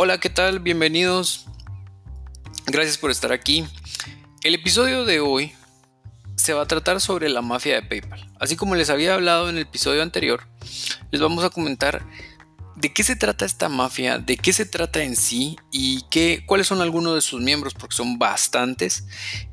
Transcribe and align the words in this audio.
Hola, 0.00 0.20
¿qué 0.20 0.30
tal? 0.30 0.60
Bienvenidos. 0.60 1.46
Gracias 2.68 2.98
por 2.98 3.10
estar 3.10 3.32
aquí. 3.32 3.66
El 4.44 4.54
episodio 4.54 5.04
de 5.04 5.18
hoy 5.18 5.54
se 6.36 6.52
va 6.52 6.62
a 6.62 6.66
tratar 6.68 7.00
sobre 7.00 7.28
la 7.28 7.42
mafia 7.42 7.74
de 7.74 7.82
PayPal. 7.82 8.30
Así 8.38 8.54
como 8.54 8.76
les 8.76 8.90
había 8.90 9.14
hablado 9.14 9.50
en 9.50 9.56
el 9.56 9.62
episodio 9.62 10.04
anterior, 10.04 10.46
les 11.10 11.20
vamos 11.20 11.42
a 11.42 11.50
comentar 11.50 12.06
de 12.76 12.92
qué 12.92 13.02
se 13.02 13.16
trata 13.16 13.44
esta 13.44 13.68
mafia, 13.68 14.18
de 14.18 14.36
qué 14.36 14.52
se 14.52 14.66
trata 14.66 15.02
en 15.02 15.16
sí 15.16 15.56
y 15.72 16.04
qué, 16.10 16.44
cuáles 16.46 16.68
son 16.68 16.80
algunos 16.80 17.16
de 17.16 17.20
sus 17.20 17.40
miembros, 17.40 17.74
porque 17.74 17.96
son 17.96 18.20
bastantes, 18.20 19.04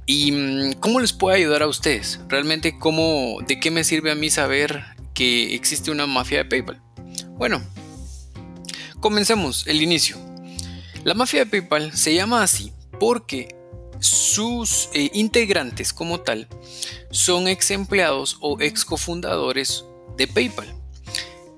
y 0.06 0.32
mm, 0.32 0.74
cómo 0.74 1.00
les 1.00 1.12
puede 1.12 1.38
ayudar 1.38 1.64
a 1.64 1.68
ustedes. 1.68 2.20
Realmente, 2.30 2.78
cómo, 2.78 3.40
de 3.48 3.60
qué 3.60 3.72
me 3.72 3.84
sirve 3.84 4.12
a 4.12 4.16
mí 4.16 4.30
saber 4.30 4.86
que 5.16 5.56
existe 5.56 5.90
una 5.90 6.06
mafia 6.06 6.44
de 6.44 6.46
PayPal. 6.46 6.84
Bueno, 7.30 7.64
comencemos 9.00 9.66
el 9.66 9.82
inicio. 9.82 10.35
La 11.06 11.14
mafia 11.14 11.46
de 11.46 11.46
PayPal 11.46 11.96
se 11.96 12.16
llama 12.16 12.42
así 12.42 12.74
porque 13.00 13.56
sus 14.00 14.90
eh, 14.92 15.12
integrantes 15.14 15.94
como 15.94 16.22
tal 16.22 16.48
son 17.12 17.48
ex 17.48 17.70
empleados 17.70 18.38
o 18.42 18.60
ex 18.60 18.84
cofundadores 18.84 19.86
de 20.18 20.28
PayPal. 20.28 20.74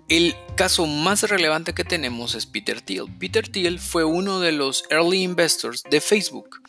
El 0.10 0.36
caso 0.58 0.86
más 0.86 1.24
relevante 1.24 1.74
que 1.74 1.86
tenemos 1.86 2.36
es 2.36 2.46
Peter 2.46 2.82
Thiel. 2.82 3.06
Peter 3.20 3.48
Thiel 3.48 3.80
fue 3.80 4.04
uno 4.04 4.42
de 4.42 4.52
los 4.52 4.84
early 4.90 5.24
investors 5.24 5.82
de 5.90 6.02
Facebook. 6.02 6.62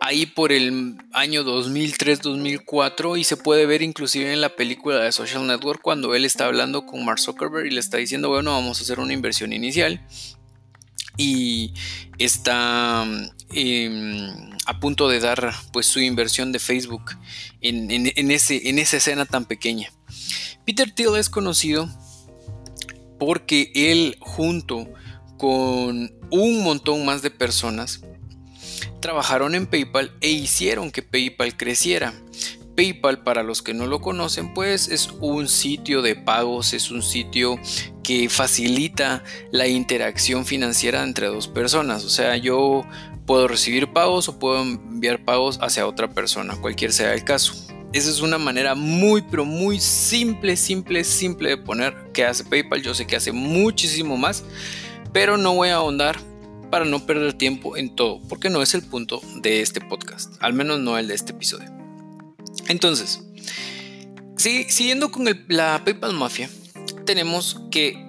Ahí 0.00 0.24
por 0.24 0.50
el 0.50 0.96
año 1.12 1.44
2003-2004 1.44 3.18
y 3.18 3.24
se 3.24 3.36
puede 3.36 3.66
ver 3.66 3.82
inclusive 3.82 4.32
en 4.32 4.40
la 4.40 4.56
película 4.56 5.00
de 5.00 5.12
Social 5.12 5.46
Network 5.46 5.82
cuando 5.82 6.14
él 6.14 6.24
está 6.24 6.46
hablando 6.46 6.86
con 6.86 7.04
Mark 7.04 7.20
Zuckerberg 7.20 7.66
y 7.66 7.70
le 7.70 7.80
está 7.80 7.98
diciendo, 7.98 8.30
bueno, 8.30 8.52
vamos 8.52 8.78
a 8.78 8.82
hacer 8.82 8.98
una 8.98 9.12
inversión 9.12 9.52
inicial 9.52 10.00
y 11.16 11.72
está 12.18 13.06
em, 13.52 14.50
a 14.66 14.80
punto 14.80 15.08
de 15.08 15.20
dar 15.20 15.54
pues 15.72 15.86
su 15.86 16.00
inversión 16.00 16.52
de 16.52 16.58
Facebook 16.58 17.16
en, 17.60 18.30
ese, 18.30 18.68
en 18.68 18.78
esa 18.78 18.96
escena 18.96 19.26
tan 19.26 19.44
pequeña. 19.44 19.92
Peter 20.64 20.90
Thiel 20.90 21.16
es 21.16 21.30
conocido 21.30 21.88
porque 23.18 23.70
él 23.74 24.16
junto 24.20 24.88
con 25.38 26.12
un 26.30 26.62
montón 26.62 27.04
más 27.04 27.22
de 27.22 27.30
personas 27.30 28.00
trabajaron 29.00 29.54
en 29.54 29.66
PayPal 29.66 30.12
e 30.20 30.30
hicieron 30.30 30.90
que 30.90 31.02
PayPal 31.02 31.56
creciera. 31.56 32.14
PayPal, 32.74 33.22
para 33.22 33.42
los 33.42 33.62
que 33.62 33.74
no 33.74 33.86
lo 33.86 34.00
conocen, 34.00 34.52
pues 34.54 34.88
es 34.88 35.10
un 35.20 35.48
sitio 35.48 36.02
de 36.02 36.16
pagos, 36.16 36.72
es 36.72 36.90
un 36.90 37.02
sitio 37.02 37.58
que 38.02 38.28
facilita 38.28 39.22
la 39.50 39.66
interacción 39.66 40.44
financiera 40.44 41.02
entre 41.02 41.28
dos 41.28 41.48
personas. 41.48 42.04
O 42.04 42.10
sea, 42.10 42.36
yo 42.36 42.84
puedo 43.26 43.48
recibir 43.48 43.92
pagos 43.92 44.28
o 44.28 44.38
puedo 44.38 44.62
enviar 44.62 45.24
pagos 45.24 45.58
hacia 45.62 45.86
otra 45.86 46.08
persona, 46.08 46.56
cualquier 46.60 46.92
sea 46.92 47.14
el 47.14 47.24
caso. 47.24 47.54
Esa 47.92 48.10
es 48.10 48.20
una 48.20 48.38
manera 48.38 48.74
muy, 48.74 49.22
pero 49.22 49.44
muy 49.44 49.78
simple, 49.78 50.56
simple, 50.56 51.04
simple 51.04 51.50
de 51.50 51.56
poner 51.56 51.94
que 52.12 52.24
hace 52.24 52.42
PayPal. 52.42 52.82
Yo 52.82 52.92
sé 52.92 53.06
que 53.06 53.14
hace 53.14 53.30
muchísimo 53.30 54.16
más, 54.16 54.42
pero 55.12 55.36
no 55.36 55.54
voy 55.54 55.68
a 55.68 55.76
ahondar 55.76 56.18
para 56.70 56.84
no 56.84 57.06
perder 57.06 57.34
tiempo 57.34 57.76
en 57.76 57.94
todo, 57.94 58.20
porque 58.28 58.50
no 58.50 58.62
es 58.62 58.74
el 58.74 58.82
punto 58.82 59.20
de 59.36 59.60
este 59.60 59.80
podcast, 59.80 60.34
al 60.40 60.54
menos 60.54 60.80
no 60.80 60.98
el 60.98 61.06
de 61.06 61.14
este 61.14 61.30
episodio. 61.30 61.83
Entonces, 62.68 63.22
siguiendo 64.36 65.10
con 65.10 65.26
la 65.48 65.84
PayPal 65.84 66.14
Mafia, 66.14 66.48
tenemos 67.04 67.60
que 67.70 68.04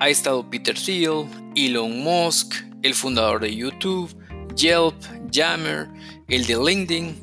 ha 0.00 0.08
estado 0.08 0.48
Peter 0.48 0.74
Thiel, 0.74 1.26
Elon 1.54 2.00
Musk, 2.02 2.54
el 2.82 2.94
fundador 2.94 3.40
de 3.40 3.54
YouTube, 3.54 4.14
Yelp, 4.56 4.94
Jammer, 5.32 5.88
el 6.28 6.46
de 6.46 6.56
LinkedIn 6.56 7.16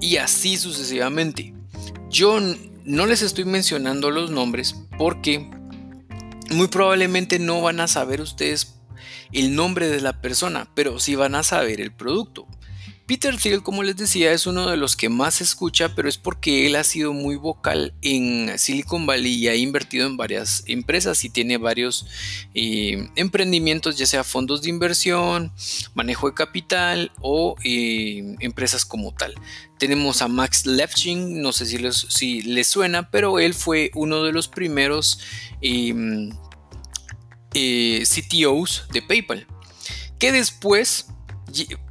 y 0.00 0.16
así 0.16 0.56
sucesivamente. 0.56 1.54
Yo 2.08 2.38
no 2.84 3.06
les 3.06 3.22
estoy 3.22 3.44
mencionando 3.44 4.10
los 4.10 4.30
nombres 4.30 4.76
porque 4.98 5.50
muy 6.50 6.68
probablemente 6.68 7.38
no 7.38 7.60
van 7.60 7.80
a 7.80 7.88
saber 7.88 8.20
ustedes 8.20 8.76
el 9.32 9.54
nombre 9.54 9.88
de 9.88 10.00
la 10.00 10.20
persona, 10.20 10.68
pero 10.74 10.98
sí 10.98 11.14
van 11.14 11.34
a 11.34 11.42
saber 11.42 11.80
el 11.80 11.92
producto. 11.92 12.46
Peter 13.10 13.36
Thiel, 13.36 13.64
como 13.64 13.82
les 13.82 13.96
decía, 13.96 14.30
es 14.30 14.46
uno 14.46 14.70
de 14.70 14.76
los 14.76 14.94
que 14.94 15.08
más 15.08 15.34
se 15.34 15.42
escucha, 15.42 15.96
pero 15.96 16.08
es 16.08 16.16
porque 16.16 16.68
él 16.68 16.76
ha 16.76 16.84
sido 16.84 17.12
muy 17.12 17.34
vocal 17.34 17.92
en 18.02 18.56
Silicon 18.56 19.04
Valley 19.04 19.34
y 19.34 19.48
ha 19.48 19.56
invertido 19.56 20.06
en 20.06 20.16
varias 20.16 20.62
empresas 20.68 21.24
y 21.24 21.28
tiene 21.28 21.58
varios 21.58 22.06
eh, 22.54 23.10
emprendimientos, 23.16 23.98
ya 23.98 24.06
sea 24.06 24.22
fondos 24.22 24.62
de 24.62 24.70
inversión, 24.70 25.50
manejo 25.92 26.28
de 26.28 26.34
capital 26.34 27.10
o 27.20 27.56
eh, 27.64 28.36
empresas 28.38 28.84
como 28.84 29.12
tal. 29.12 29.34
Tenemos 29.76 30.22
a 30.22 30.28
Max 30.28 30.64
Levchin, 30.64 31.42
no 31.42 31.50
sé 31.50 31.66
si 31.66 31.78
les, 32.42 32.66
suena, 32.68 33.10
pero 33.10 33.40
él 33.40 33.54
fue 33.54 33.90
uno 33.96 34.22
de 34.22 34.30
los 34.30 34.46
primeros 34.46 35.18
eh, 35.62 36.30
CTOs 37.52 38.84
de 38.92 39.02
PayPal, 39.02 39.48
que 40.20 40.30
después 40.30 41.06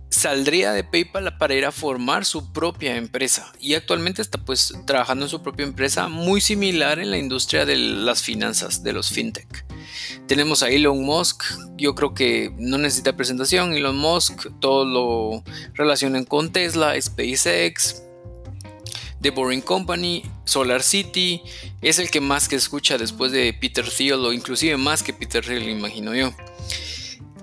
saldría 0.10 0.72
de 0.74 0.84
PayPal 0.84 1.38
para 1.38 1.54
ir 1.54 1.66
a 1.66 1.72
formar 1.72 2.26
su 2.26 2.52
propia 2.52 2.96
empresa 2.98 3.52
y 3.60 3.76
actualmente 3.76 4.22
está 4.22 4.40
pues 4.40 4.74
trabajando 4.86 5.26
en 5.26 5.30
su 5.30 5.44
propia 5.44 5.66
empresa 5.66 6.08
muy 6.08 6.42
similar 6.42 7.00
en 7.00 7.12
la 7.12 7.18
industria 7.18 7.66
de 7.66 7.78
las 7.78 8.24
finanzas, 8.24 8.84
de 8.84 8.94
los 8.94 9.10
fintech. 9.10 9.66
Tenemos 10.28 10.64
a 10.64 10.70
Elon 10.70 11.04
Musk, 11.04 11.44
yo 11.78 11.96
creo 11.96 12.14
que 12.14 12.52
no 12.58 12.78
necesita 12.78 13.16
presentación, 13.16 13.74
Elon 13.74 13.98
Musk, 13.98 14.48
todo 14.60 14.86
lo 14.86 15.44
relacionan 15.74 16.26
con 16.26 16.52
Tesla, 16.52 17.00
SpaceX, 17.00 18.04
The 19.22 19.32
Boring 19.32 19.62
Company, 19.62 20.24
Solar 20.46 20.82
City, 20.82 21.42
es 21.82 22.00
el 22.00 22.10
que 22.10 22.22
más 22.22 22.48
que 22.48 22.56
escucha 22.56 22.98
después 22.98 23.32
de 23.32 23.54
Peter 23.54 23.86
Thiel 23.88 24.26
o 24.26 24.34
inclusive 24.34 24.78
más 24.78 25.04
que 25.04 25.14
Peter 25.14 25.46
Thiel, 25.46 25.70
imagino 25.70 26.16
yo. 26.16 26.34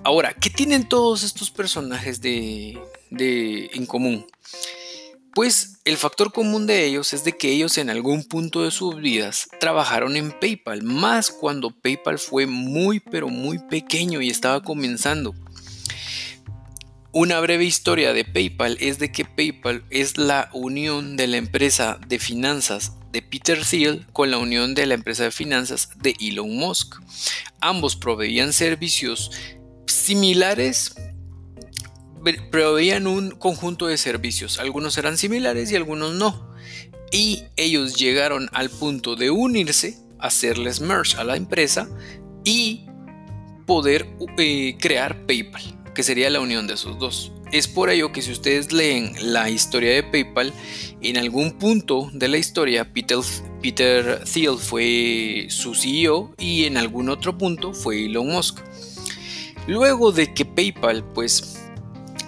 Ahora, 0.07 0.33
¿qué 0.33 0.49
tienen 0.49 0.87
todos 0.87 1.23
estos 1.23 1.51
personajes 1.51 2.21
de, 2.21 2.79
en 3.11 3.85
común? 3.85 4.25
Pues 5.35 5.79
el 5.83 5.97
factor 5.97 6.31
común 6.31 6.65
de 6.65 6.85
ellos 6.85 7.11
es 7.11 7.25
de 7.25 7.35
que 7.35 7.51
ellos 7.51 7.77
en 7.77 7.89
algún 7.89 8.23
punto 8.23 8.63
de 8.63 8.71
sus 8.71 8.95
vidas 8.95 9.49
trabajaron 9.59 10.15
en 10.15 10.31
PayPal, 10.31 10.81
más 10.81 11.29
cuando 11.29 11.71
PayPal 11.71 12.19
fue 12.19 12.45
muy 12.45 13.01
pero 13.01 13.27
muy 13.27 13.59
pequeño 13.59 14.21
y 14.21 14.29
estaba 14.29 14.63
comenzando. 14.63 15.35
Una 17.11 17.41
breve 17.41 17.65
historia 17.65 18.13
de 18.13 18.23
PayPal 18.23 18.77
es 18.79 18.99
de 18.99 19.11
que 19.11 19.25
PayPal 19.25 19.83
es 19.89 20.17
la 20.17 20.49
unión 20.53 21.17
de 21.17 21.27
la 21.27 21.35
empresa 21.35 21.99
de 22.07 22.17
finanzas 22.17 22.93
de 23.11 23.21
Peter 23.21 23.59
Thiel 23.65 24.05
con 24.13 24.31
la 24.31 24.37
unión 24.37 24.73
de 24.73 24.85
la 24.85 24.93
empresa 24.93 25.23
de 25.23 25.31
finanzas 25.31 25.89
de 25.97 26.15
Elon 26.21 26.55
Musk. 26.55 26.95
Ambos 27.59 27.97
proveían 27.97 28.53
servicios 28.53 29.31
similares 29.87 30.95
proveían 32.51 33.07
un 33.07 33.31
conjunto 33.31 33.87
de 33.87 33.97
servicios. 33.97 34.59
Algunos 34.59 34.97
eran 34.97 35.17
similares 35.17 35.71
y 35.71 35.75
algunos 35.75 36.13
no. 36.13 36.53
Y 37.11 37.43
ellos 37.55 37.95
llegaron 37.95 38.49
al 38.53 38.69
punto 38.69 39.15
de 39.15 39.31
unirse, 39.31 39.97
hacerles 40.19 40.81
merge 40.81 41.17
a 41.17 41.23
la 41.23 41.37
empresa 41.37 41.87
y 42.43 42.85
poder 43.65 44.07
eh, 44.37 44.75
crear 44.79 45.25
PayPal, 45.25 45.61
que 45.93 46.03
sería 46.03 46.29
la 46.29 46.41
unión 46.41 46.67
de 46.67 46.73
esos 46.73 46.99
dos. 46.99 47.31
Es 47.51 47.67
por 47.67 47.89
ello 47.89 48.11
que 48.11 48.21
si 48.21 48.31
ustedes 48.31 48.73
leen 48.73 49.13
la 49.21 49.49
historia 49.49 49.93
de 49.93 50.03
PayPal, 50.03 50.53
en 51.01 51.17
algún 51.17 51.53
punto 51.53 52.09
de 52.13 52.27
la 52.27 52.37
historia 52.37 52.91
Peter, 52.91 53.19
Peter 53.61 54.23
Thiel 54.25 54.57
fue 54.57 55.47
su 55.49 55.73
CEO 55.75 56.33
y 56.37 56.65
en 56.65 56.75
algún 56.75 57.07
otro 57.07 57.37
punto 57.37 57.73
fue 57.73 58.05
Elon 58.05 58.27
Musk. 58.27 58.59
Luego 59.67 60.11
de 60.11 60.33
que 60.33 60.45
PayPal 60.45 61.03
pues 61.13 61.59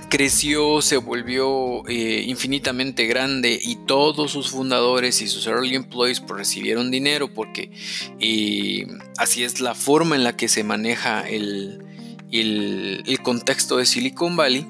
creció, 0.10 0.82
se 0.82 0.98
volvió 0.98 1.88
eh, 1.88 2.26
infinitamente 2.28 3.06
grande 3.06 3.60
y 3.62 3.76
todos 3.76 4.32
sus 4.32 4.50
fundadores 4.50 5.22
y 5.22 5.28
sus 5.28 5.48
early 5.48 5.76
employees 5.76 6.20
pues, 6.20 6.38
recibieron 6.40 6.92
dinero 6.92 7.34
porque 7.34 7.72
eh, 8.20 8.88
así 9.18 9.44
es 9.44 9.62
la 9.62 9.76
forma 9.76 10.16
en 10.16 10.24
la 10.24 10.36
que 10.36 10.48
se 10.48 10.64
maneja 10.64 11.22
el, 11.22 11.86
el 12.32 13.20
contexto 13.24 13.78
de 13.78 13.86
Silicon 13.86 14.36
Valley 14.36 14.66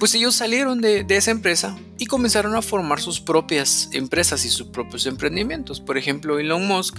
pues 0.00 0.14
ellos 0.14 0.34
salieron 0.34 0.80
de, 0.80 1.04
esa 1.10 1.30
empresa 1.30 1.78
y 1.98 2.06
comenzaron 2.06 2.56
a 2.56 2.62
formar 2.62 3.00
sus 3.00 3.20
propias 3.20 3.90
empresas 3.92 4.46
y 4.46 4.48
sus 4.48 4.68
propios 4.68 5.04
emprendimientos. 5.04 5.78
Por 5.78 5.98
ejemplo, 5.98 6.38
Elon 6.38 6.66
Musk 6.66 6.98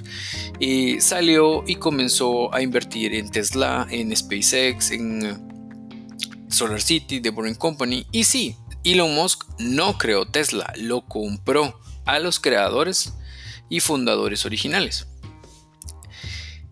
eh, 0.59 0.98
salió 1.01 1.63
y 1.65 1.75
comenzó 1.77 2.53
a 2.53 2.62
invertir 2.62 3.15
en 3.15 3.31
Tesla, 3.31 3.88
en 3.89 4.15
SpaceX, 4.15 4.92
en 4.92 5.50
Solar 6.48 6.80
City, 6.80 7.19
The 7.19 7.31
Boring 7.31 7.56
Company. 7.56 8.06
Y 8.12 8.25
sí, 8.25 8.56
Elon 8.83 9.15
Musk 9.15 9.45
no 9.57 9.97
creó 9.97 10.27
Tesla, 10.27 10.71
lo 10.77 11.01
compró 11.01 11.81
a 12.06 12.19
los 12.19 12.39
creadores 12.39 13.13
y 13.68 13.80
fundadores 13.80 14.45
originales. 14.45 15.07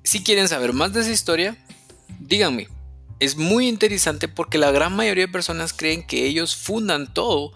Si 0.03 0.23
quieren 0.23 0.47
saber 0.47 0.73
más 0.73 0.93
de 0.93 1.01
esa 1.01 1.11
historia, 1.11 1.57
díganme, 2.19 2.67
es 3.19 3.35
muy 3.35 3.67
interesante 3.67 4.27
porque 4.27 4.57
la 4.57 4.71
gran 4.71 4.95
mayoría 4.95 5.25
de 5.25 5.31
personas 5.31 5.73
creen 5.73 6.05
que 6.05 6.25
ellos 6.25 6.55
fundan 6.55 7.13
todo 7.13 7.51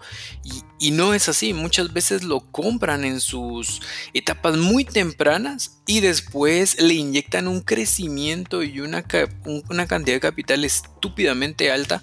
y, 0.78 0.90
no 0.90 1.14
es 1.14 1.30
así. 1.30 1.54
Muchas 1.54 1.92
veces 1.94 2.22
lo 2.24 2.40
compran 2.40 3.04
en 3.04 3.20
sus 3.20 3.80
etapas 4.12 4.58
muy 4.58 4.84
tempranas 4.84 5.80
y 5.86 6.00
después 6.00 6.80
le 6.80 6.94
inyectan 6.94 7.48
un 7.48 7.62
crecimiento 7.62 8.62
y 8.62 8.80
una, 8.80 9.04
una 9.70 9.86
cantidad 9.86 10.16
de 10.16 10.20
capital 10.20 10.64
estúpidamente 10.64 11.70
alta 11.70 12.02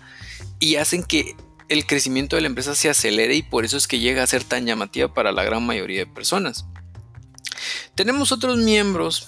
y 0.60 0.78
hacen 0.78 1.04
que 1.04 1.36
el 1.70 1.86
crecimiento 1.86 2.36
de 2.36 2.42
la 2.42 2.48
empresa 2.48 2.74
se 2.74 2.90
acelere 2.90 3.36
y 3.36 3.44
por 3.44 3.64
eso 3.64 3.78
es 3.78 3.88
que 3.88 4.00
llega 4.00 4.24
a 4.24 4.28
ser 4.28 4.44
tan 4.44 4.66
llamativa 4.66 5.14
para 5.14 5.32
la 5.32 5.44
gran 5.44 5.64
mayoría 5.64 6.00
de 6.00 6.08
personas. 6.08 6.66
Tenemos 7.96 8.32
otros 8.32 8.58
miembros 8.58 9.28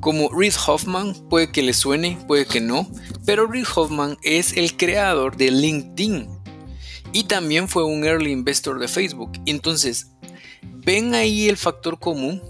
como 0.00 0.28
Reid 0.30 0.54
Hoffman, 0.66 1.14
puede 1.28 1.50
que 1.50 1.62
le 1.62 1.72
suene, 1.72 2.18
puede 2.26 2.46
que 2.46 2.60
no, 2.60 2.88
pero 3.24 3.46
Reid 3.46 3.66
Hoffman 3.74 4.16
es 4.22 4.56
el 4.56 4.76
creador 4.76 5.36
de 5.36 5.50
LinkedIn 5.50 6.28
y 7.12 7.24
también 7.24 7.68
fue 7.68 7.84
un 7.84 8.04
early 8.04 8.32
investor 8.32 8.78
de 8.78 8.88
Facebook. 8.88 9.32
Entonces, 9.46 10.12
ven 10.62 11.14
ahí 11.14 11.48
el 11.48 11.56
factor 11.56 11.98
común. 11.98 12.42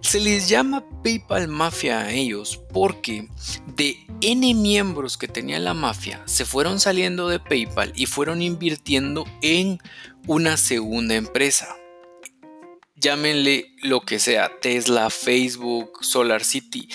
Se 0.00 0.20
les 0.20 0.48
llama 0.48 0.84
PayPal 1.02 1.48
Mafia 1.48 2.00
a 2.00 2.12
ellos 2.12 2.60
porque 2.72 3.28
de 3.76 3.96
N 4.20 4.54
miembros 4.54 5.18
que 5.18 5.28
tenía 5.28 5.58
la 5.58 5.74
mafia 5.74 6.22
se 6.24 6.44
fueron 6.44 6.80
saliendo 6.80 7.28
de 7.28 7.40
PayPal 7.40 7.92
y 7.94 8.06
fueron 8.06 8.40
invirtiendo 8.40 9.26
en 9.42 9.78
una 10.26 10.56
segunda 10.56 11.14
empresa 11.14 11.76
llámenle 13.00 13.74
lo 13.82 14.00
que 14.02 14.18
sea, 14.18 14.50
Tesla, 14.60 15.10
Facebook, 15.10 15.98
Solar 16.02 16.44
City, 16.44 16.88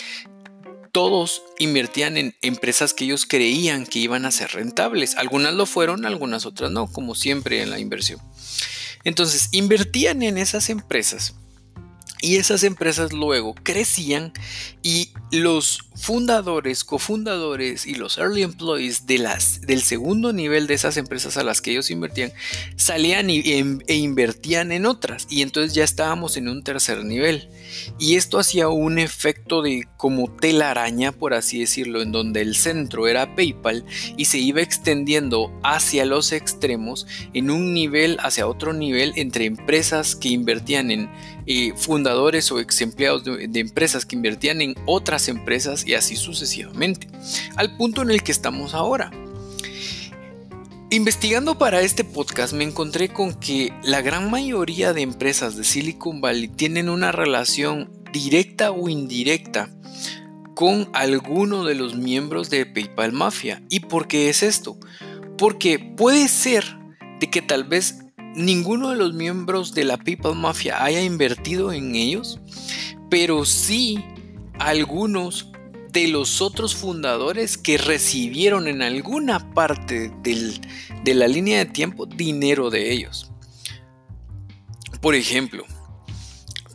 todos 0.91 1.41
invertían 1.57 2.17
en 2.17 2.35
empresas 2.41 2.93
que 2.93 3.05
ellos 3.05 3.25
creían 3.25 3.85
que 3.85 3.99
iban 3.99 4.25
a 4.25 4.31
ser 4.31 4.51
rentables. 4.51 5.15
Algunas 5.15 5.53
lo 5.55 5.65
fueron, 5.65 6.05
algunas 6.05 6.45
otras 6.45 6.69
no, 6.71 6.85
como 6.87 7.15
siempre 7.15 7.61
en 7.61 7.71
la 7.71 7.79
inversión. 7.79 8.19
Entonces, 9.03 9.49
invertían 9.51 10.21
en 10.21 10.37
esas 10.37 10.69
empresas 10.69 11.33
y 12.21 12.37
esas 12.37 12.63
empresas 12.63 13.11
luego 13.11 13.53
crecían 13.53 14.31
y 14.81 15.09
los 15.33 15.79
fundadores, 15.95 16.83
cofundadores 16.83 17.87
y 17.87 17.95
los 17.95 18.19
early 18.19 18.43
employees 18.43 19.07
de 19.07 19.17
las, 19.17 19.61
del 19.61 19.81
segundo 19.81 20.31
nivel 20.31 20.67
de 20.67 20.75
esas 20.75 20.95
empresas 20.97 21.37
a 21.37 21.43
las 21.43 21.59
que 21.59 21.71
ellos 21.71 21.89
invertían 21.89 22.31
salían 22.75 23.31
em, 23.31 23.79
e 23.87 23.95
invertían 23.95 24.71
en 24.71 24.85
otras. 24.85 25.25
Y 25.31 25.41
entonces 25.41 25.73
ya 25.73 25.83
estábamos 25.83 26.37
en 26.37 26.49
un 26.49 26.63
tercer 26.63 27.03
nivel. 27.03 27.49
Y 27.99 28.15
esto 28.15 28.37
hacía 28.37 28.67
un 28.67 28.99
efecto 28.99 29.63
de 29.63 29.87
como 29.97 30.31
telaraña, 30.31 31.11
por 31.11 31.33
así 31.33 31.59
decirlo, 31.59 32.03
en 32.03 32.11
donde 32.11 32.41
el 32.41 32.55
centro 32.55 33.07
era 33.07 33.35
PayPal 33.35 33.85
y 34.15 34.25
se 34.25 34.37
iba 34.37 34.61
extendiendo 34.61 35.51
hacia 35.63 36.05
los 36.05 36.31
extremos 36.31 37.07
en 37.33 37.49
un 37.49 37.73
nivel 37.73 38.17
hacia 38.19 38.47
otro 38.47 38.73
nivel 38.73 39.13
entre 39.15 39.45
empresas 39.45 40.15
que 40.15 40.29
invertían 40.29 40.91
en 40.91 41.09
eh, 41.45 41.73
fundadores 41.75 42.49
o 42.53 42.59
ex 42.59 42.79
empleados 42.81 43.25
de, 43.25 43.59
empresas 43.59 44.05
que 44.05 44.15
invertían 44.15 44.61
en 44.61 44.75
otras 44.85 45.22
empresas 45.27 45.85
y 45.85 45.95
así 45.95 46.15
sucesivamente, 46.15 47.07
al 47.55 47.75
punto 47.77 48.01
en 48.01 48.11
el 48.11 48.23
que 48.23 48.31
estamos 48.31 48.73
ahora. 48.73 49.11
Investigando 50.89 51.57
para 51.57 51.81
este 51.81 52.03
podcast 52.03 52.53
me 52.53 52.63
encontré 52.63 53.09
con 53.09 53.33
que 53.33 53.73
la 53.83 54.01
gran 54.01 54.29
mayoría 54.29 54.93
de 54.93 55.01
empresas 55.01 55.57
de 55.57 55.63
Silicon 55.63 56.21
Valley 56.21 56.49
tienen 56.49 56.87
una 56.87 57.11
relación 57.11 57.89
directa 58.11 58.71
o 58.71 58.89
indirecta 58.89 59.69
con 60.53 60.89
alguno 60.93 61.63
de 61.63 61.73
los 61.73 61.95
miembros 61.95 62.51
de 62.51 62.67
PayPal 62.67 63.11
Mafia. 63.11 63.63
¿Y 63.69 63.79
por 63.79 64.07
qué 64.07 64.29
es 64.29 64.43
esto? 64.43 64.77
Porque 65.35 65.79
puede 65.79 66.27
ser 66.27 66.63
de 67.19 67.29
que 67.29 67.41
tal 67.41 67.63
vez 67.63 68.03
ninguno 68.35 68.91
de 68.91 68.97
los 68.97 69.13
miembros 69.13 69.73
de 69.73 69.85
la 69.85 69.97
PayPal 69.97 70.35
Mafia 70.35 70.83
haya 70.83 71.01
invertido 71.01 71.71
en 71.71 71.95
ellos, 71.95 72.39
pero 73.09 73.45
sí 73.45 74.03
algunos 74.59 75.51
de 75.91 76.07
los 76.07 76.41
otros 76.41 76.75
fundadores 76.75 77.57
que 77.57 77.77
recibieron 77.77 78.67
en 78.67 78.81
alguna 78.81 79.53
parte 79.53 80.11
de 80.23 81.13
la 81.13 81.27
línea 81.27 81.59
de 81.59 81.65
tiempo 81.65 82.05
dinero 82.07 82.69
de 82.69 82.91
ellos. 82.91 83.31
Por 85.01 85.15
ejemplo, 85.15 85.65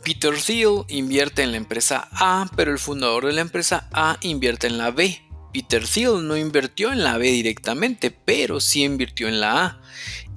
Peter 0.03 0.35
Thiel 0.35 0.83
invierte 0.87 1.43
en 1.43 1.51
la 1.51 1.57
empresa 1.57 2.07
A, 2.11 2.49
pero 2.55 2.71
el 2.71 2.79
fundador 2.79 3.25
de 3.25 3.33
la 3.33 3.41
empresa 3.41 3.89
A 3.91 4.17
invierte 4.21 4.67
en 4.67 4.77
la 4.77 4.91
B. 4.91 5.21
Peter 5.51 5.85
Thiel 5.85 6.27
no 6.27 6.37
invirtió 6.37 6.91
en 6.93 7.03
la 7.03 7.17
B 7.17 7.31
directamente, 7.31 8.11
pero 8.11 8.59
sí 8.59 8.83
invirtió 8.83 9.27
en 9.27 9.41
la 9.41 9.65
A. 9.65 9.81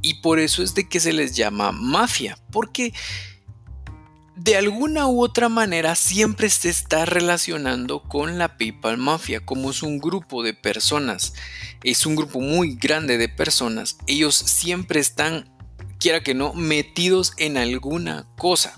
Y 0.01 0.15
por 0.15 0.41
eso 0.41 0.63
es 0.63 0.75
de 0.75 0.89
que 0.89 0.99
se 0.99 1.13
les 1.13 1.37
llama 1.37 1.71
mafia, 1.71 2.37
porque 2.51 2.93
de 4.37 4.57
alguna 4.57 5.07
u 5.07 5.23
otra 5.23 5.49
manera 5.49 5.95
siempre 5.95 6.49
se 6.49 6.69
está 6.69 7.05
relacionando 7.05 8.03
con 8.03 8.39
la 8.39 8.57
PayPal 8.57 8.99
Mafia, 8.99 9.45
como 9.45 9.71
es 9.71 9.83
un 9.83 9.99
grupo 9.99 10.43
de 10.43 10.55
personas, 10.55 11.35
es 11.85 12.07
un 12.07 12.17
grupo 12.17 12.41
muy 12.41 12.77
grande 12.77 13.19
de 13.19 13.29
personas, 13.29 13.99
ellos 14.07 14.35
siempre 14.35 15.01
están, 15.01 15.51
quiera 15.99 16.23
que 16.23 16.35
no, 16.35 16.55
metidos 16.55 17.33
en 17.37 17.57
alguna 17.57 18.27
cosa 18.37 18.75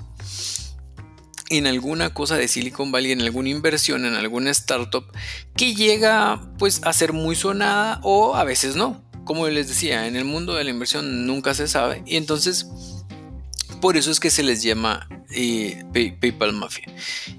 en 1.51 1.67
alguna 1.67 2.13
cosa 2.15 2.37
de 2.37 2.49
Silicon 2.49 2.91
Valley, 2.91 3.13
en 3.13 3.23
alguna 3.23 3.49
inversión, 3.49 4.05
en 4.05 4.15
alguna 4.15 4.51
startup 4.51 5.05
que 5.57 5.75
llega 5.75 6.41
pues 6.59 6.81
a 6.85 6.93
ser 6.93 7.13
muy 7.13 7.37
sonada 7.37 8.01
o 8.03 8.35
a 8.35 8.45
veces 8.45 8.77
no. 8.77 9.03
Como 9.25 9.49
les 9.49 9.69
decía, 9.69 10.07
en 10.07 10.17
el 10.17 10.25
mundo 10.25 10.55
de 10.55 10.65
la 10.65 10.71
inversión 10.71 11.27
nunca 11.27 11.55
se 11.55 11.69
sabe. 11.69 12.03
Y 12.07 12.17
entonces 12.17 12.67
por 13.85 13.99
eso 13.99 14.11
es 14.11 14.19
que 14.19 14.31
se 14.31 14.43
les 14.43 14.63
llama 14.63 15.07
eh, 15.31 15.85
PayPal 15.93 16.55
Mafia. 16.55 16.87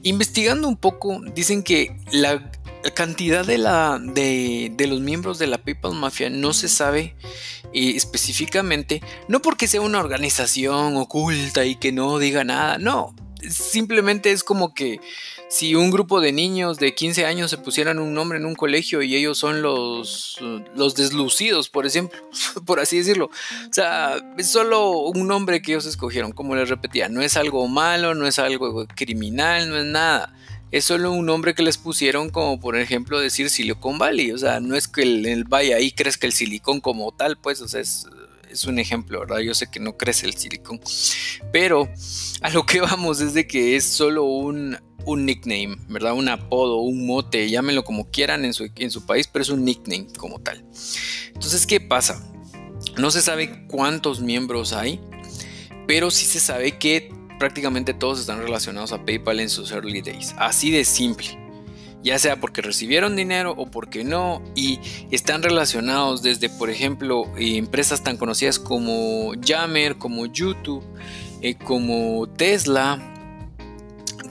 Investigando 0.03 0.67
un 0.67 0.77
poco, 0.77 1.19
dicen 1.33 1.63
que 1.63 1.97
la 2.11 2.51
cantidad 2.93 3.43
de, 3.43 3.57
la, 3.57 3.99
de, 3.99 4.85
los 4.87 5.01
miembros 5.01 5.39
de 5.39 5.47
la 5.47 5.57
PayPal 5.57 5.95
Mafia 5.95 6.29
no 6.29 6.53
se 6.53 6.69
sabe 6.69 7.15
eh, 7.73 7.93
específicamente, 7.95 9.01
no 9.27 9.41
porque 9.41 9.67
sea 9.67 9.81
una 9.81 9.99
organización 9.99 10.97
oculta 10.97 11.65
y 11.65 11.77
que 11.77 11.91
no 11.91 12.19
diga 12.19 12.43
nada, 12.43 12.77
no, 12.77 13.15
simplemente 13.49 14.31
es 14.31 14.43
como 14.43 14.75
que 14.75 14.99
si 15.47 15.75
un 15.75 15.91
grupo 15.91 16.21
de 16.21 16.31
niños 16.31 16.77
de 16.77 16.95
15 16.95 17.25
años 17.25 17.51
se 17.51 17.57
pusieran 17.57 17.99
un 17.99 18.13
nombre 18.13 18.37
en 18.37 18.45
un 18.45 18.55
colegio 18.55 19.01
y 19.01 19.15
ellos 19.15 19.37
son 19.37 19.61
los, 19.61 20.39
los 20.75 20.95
deslucidos, 20.95 21.69
por 21.69 21.85
ejemplo, 21.85 22.19
por 22.65 22.79
así 22.79 22.97
decirlo. 22.97 23.25
O 23.69 23.73
sea, 23.73 24.17
es 24.37 24.49
solo 24.49 24.91
un 24.91 25.27
nombre 25.27 25.61
que 25.61 25.73
ellos 25.73 25.85
escogieron, 25.85 26.31
como 26.31 26.55
les 26.55 26.69
repetía, 26.69 27.09
no 27.09 27.21
es 27.21 27.37
algo 27.37 27.67
malo, 27.67 28.15
no 28.15 28.27
es 28.27 28.39
algo 28.39 28.85
criminal, 28.95 29.69
no 29.69 29.77
es 29.77 29.85
nada. 29.85 30.33
Es 30.71 30.85
solo 30.85 31.11
un 31.11 31.25
nombre 31.25 31.53
que 31.53 31.63
les 31.63 31.77
pusieron 31.77 32.29
como 32.29 32.59
por 32.59 32.75
ejemplo 32.75 33.19
decir 33.19 33.49
Silicon 33.49 33.97
Valley. 33.97 34.31
O 34.31 34.37
sea, 34.37 34.59
no 34.59 34.75
es 34.75 34.87
que 34.87 35.03
el, 35.03 35.43
valle 35.45 35.75
ahí 35.75 35.91
crezca 35.91 36.27
el 36.27 36.33
silicón 36.33 36.81
como 36.81 37.11
tal, 37.11 37.37
pues, 37.37 37.61
o 37.61 37.67
sea, 37.67 37.81
es 37.81 38.07
es 38.55 38.65
un 38.65 38.79
ejemplo, 38.79 39.19
¿verdad? 39.19 39.39
Yo 39.39 39.53
sé 39.53 39.67
que 39.69 39.79
no 39.79 39.97
crece 39.97 40.25
el 40.25 40.35
silicón, 40.35 40.79
pero 41.51 41.89
a 42.41 42.49
lo 42.49 42.65
que 42.65 42.81
vamos 42.81 43.21
es 43.21 43.33
de 43.33 43.47
que 43.47 43.75
es 43.75 43.83
solo 43.83 44.23
un, 44.23 44.77
un 45.05 45.25
nickname, 45.25 45.77
¿verdad? 45.87 46.13
Un 46.13 46.29
apodo, 46.29 46.77
un 46.77 47.05
mote, 47.05 47.49
llámenlo 47.49 47.83
como 47.83 48.09
quieran 48.09 48.45
en 48.45 48.53
su, 48.53 48.69
en 48.75 48.91
su 48.91 49.05
país, 49.05 49.27
pero 49.27 49.43
es 49.43 49.49
un 49.49 49.63
nickname 49.63 50.07
como 50.17 50.39
tal. 50.39 50.65
Entonces, 51.27 51.65
¿qué 51.67 51.79
pasa? 51.79 52.23
No 52.97 53.11
se 53.11 53.21
sabe 53.21 53.67
cuántos 53.67 54.21
miembros 54.21 54.73
hay, 54.73 54.99
pero 55.87 56.11
sí 56.11 56.25
se 56.25 56.39
sabe 56.39 56.77
que 56.77 57.13
prácticamente 57.39 57.93
todos 57.93 58.19
están 58.19 58.39
relacionados 58.39 58.91
a 58.93 59.03
PayPal 59.05 59.39
en 59.39 59.49
sus 59.49 59.71
early 59.71 60.01
days. 60.01 60.33
Así 60.37 60.71
de 60.71 60.85
simple 60.85 61.44
ya 62.05 62.19
sea 62.19 62.39
porque 62.39 62.61
recibieron 62.61 63.15
dinero 63.15 63.55
o 63.57 63.65
porque 63.65 64.03
no, 64.03 64.43
y 64.55 64.79
están 65.09 65.41
relacionados 65.41 66.21
desde, 66.21 66.49
por 66.49 66.69
ejemplo, 66.69 67.23
eh, 67.35 67.57
empresas 67.57 68.03
tan 68.03 68.15
conocidas 68.15 68.59
como 68.59 69.33
Yammer, 69.33 69.97
como 69.97 70.27
YouTube, 70.27 70.83
eh, 71.41 71.55
como 71.55 72.29
Tesla, 72.29 73.01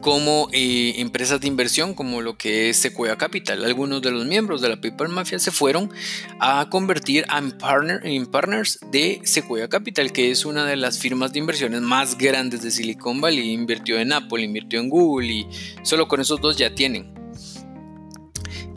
como 0.01 0.49
eh, 0.53 0.95
empresas 0.99 1.41
de 1.41 1.49
inversión 1.49 1.95
como 1.95 2.21
lo 2.21 2.39
que 2.39 2.69
es 2.69 2.77
Sequoia 2.77 3.17
Capital. 3.17 3.65
Algunos 3.65 4.03
de 4.03 4.13
los 4.13 4.25
miembros 4.25 4.61
de 4.61 4.69
la 4.69 4.81
PayPal 4.81 5.09
Mafia 5.09 5.41
se 5.41 5.51
fueron 5.51 5.91
a 6.39 6.69
convertir 6.71 7.25
en, 7.37 7.51
partner, 7.59 8.01
en 8.05 8.27
partners 8.27 8.79
de 8.93 9.21
Sequoia 9.25 9.69
Capital, 9.69 10.13
que 10.13 10.31
es 10.31 10.45
una 10.45 10.65
de 10.65 10.77
las 10.77 11.01
firmas 11.01 11.33
de 11.33 11.41
inversiones 11.41 11.81
más 11.81 12.17
grandes 12.19 12.63
de 12.63 12.71
Silicon 12.71 13.21
Valley. 13.21 13.51
Invirtió 13.51 13.99
en 13.99 14.13
Apple, 14.13 14.45
invirtió 14.45 14.79
en 14.79 14.91
Google 14.91 15.27
y 15.27 15.47
solo 15.83 16.07
con 16.07 16.21
esos 16.21 16.41
dos 16.41 16.57
ya 16.57 16.73
tienen. 16.73 17.24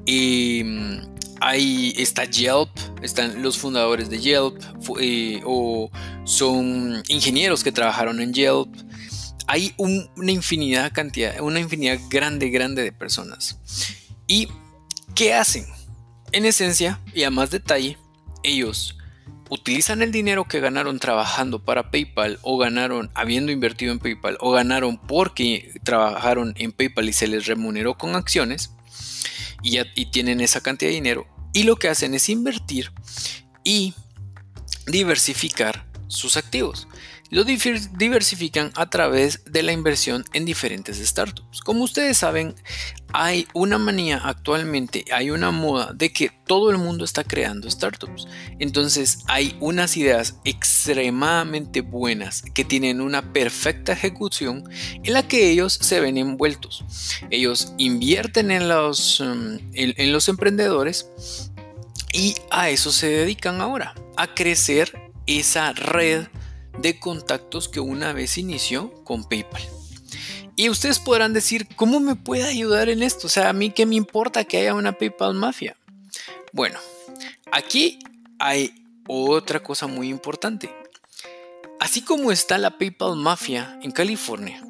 Mm, 0.07 0.99
ahí 1.41 1.93
está 1.97 2.23
Yelp, 2.23 2.69
están 3.01 3.41
los 3.41 3.57
fundadores 3.57 4.09
de 4.09 4.19
Yelp 4.19 4.57
eh, 5.01 5.41
o 5.45 5.91
son 6.23 7.03
ingenieros 7.09 7.63
que 7.63 7.71
trabajaron 7.71 8.21
en 8.21 8.33
Yelp. 8.33 8.73
Hay 9.47 9.73
una 9.77 10.31
infinidad 10.31 10.91
cantidad, 10.93 11.39
una 11.41 11.59
infinidad 11.59 11.99
grande, 12.09 12.49
grande 12.49 12.83
de 12.83 12.91
personas. 12.91 13.59
¿Y 14.27 14.49
qué 15.15 15.33
hacen? 15.33 15.65
En 16.33 16.45
esencia, 16.45 16.99
y 17.13 17.23
a 17.23 17.29
más 17.29 17.51
detalle, 17.51 17.97
ellos 18.43 18.97
utilizan 19.49 20.01
el 20.01 20.11
dinero 20.11 20.45
que 20.45 20.59
ganaron 20.59 20.99
trabajando 20.99 21.63
para 21.63 21.89
PayPal 21.91 22.39
o 22.41 22.57
ganaron 22.57 23.09
habiendo 23.13 23.53
invertido 23.53 23.93
en 23.93 23.99
PayPal 23.99 24.37
o 24.41 24.51
ganaron 24.51 24.97
porque 24.97 25.71
trabajaron 25.83 26.53
en 26.57 26.73
PayPal 26.73 27.07
y 27.07 27.13
se 27.13 27.27
les 27.27 27.45
remuneró 27.45 27.97
con 27.97 28.15
acciones 28.15 28.71
y, 29.63 30.05
tienen 30.07 30.41
esa 30.41 30.61
cantidad 30.61 30.89
de 30.89 30.95
dinero 30.95 31.27
y 31.53 31.63
lo 31.63 31.75
que 31.77 31.89
hacen 31.89 32.13
es 32.13 32.29
invertir 32.29 32.91
y 33.63 33.93
diversificar 34.85 35.87
sus 36.07 36.37
activos. 36.37 36.87
Lo 37.29 37.43
diversifican 37.43 38.71
a 38.75 38.89
través 38.89 39.43
de 39.45 39.63
la 39.63 39.73
inversión 39.73 40.23
en 40.33 40.45
diferentes 40.45 40.97
startups. 40.97 41.61
Como 41.61 41.83
ustedes 41.83 42.17
saben, 42.17 42.55
hay 43.13 43.47
una 43.53 43.77
manía 43.77 44.21
actualmente, 44.23 45.05
hay 45.11 45.31
una 45.31 45.51
moda 45.51 45.91
de 45.93 46.11
que 46.11 46.31
todo 46.45 46.71
el 46.71 46.77
mundo 46.77 47.03
está 47.03 47.23
creando 47.23 47.69
startups. 47.69 48.27
Entonces 48.59 49.19
hay 49.27 49.57
unas 49.59 49.97
ideas 49.97 50.39
extremadamente 50.45 51.81
buenas 51.81 52.43
que 52.53 52.63
tienen 52.63 53.01
una 53.01 53.33
perfecta 53.33 53.93
ejecución 53.93 54.63
en 55.03 55.13
la 55.13 55.27
que 55.27 55.49
ellos 55.49 55.73
se 55.73 55.99
ven 55.99 56.17
envueltos. 56.17 56.85
Ellos 57.29 57.73
invierten 57.77 58.51
en 58.51 58.69
los, 58.69 59.19
um, 59.19 59.57
en 59.73 60.11
los 60.11 60.29
emprendedores 60.29 61.07
y 62.13 62.35
a 62.51 62.69
eso 62.69 62.91
se 62.91 63.07
dedican 63.07 63.61
ahora, 63.61 63.93
a 64.15 64.33
crecer 64.33 65.11
esa 65.27 65.73
red 65.73 66.27
de 66.79 66.99
contactos 66.99 67.69
que 67.69 67.79
una 67.79 68.13
vez 68.13 68.37
inició 68.37 69.03
con 69.03 69.23
PayPal. 69.23 69.61
Y 70.55 70.69
ustedes 70.69 70.99
podrán 70.99 71.33
decir, 71.33 71.67
¿cómo 71.75 71.99
me 71.99 72.15
puede 72.15 72.43
ayudar 72.43 72.89
en 72.89 73.03
esto? 73.03 73.27
O 73.27 73.29
sea, 73.29 73.49
a 73.49 73.53
mí 73.53 73.69
qué 73.69 73.85
me 73.85 73.95
importa 73.95 74.43
que 74.43 74.57
haya 74.57 74.73
una 74.73 74.93
PayPal 74.93 75.35
mafia. 75.35 75.77
Bueno, 76.51 76.79
aquí 77.51 77.99
hay 78.39 78.73
otra 79.07 79.61
cosa 79.61 79.87
muy 79.87 80.09
importante. 80.09 80.73
Así 81.79 82.01
como 82.01 82.31
está 82.31 82.57
la 82.57 82.77
PayPal 82.77 83.15
mafia 83.15 83.79
en 83.83 83.91
California, 83.91 84.63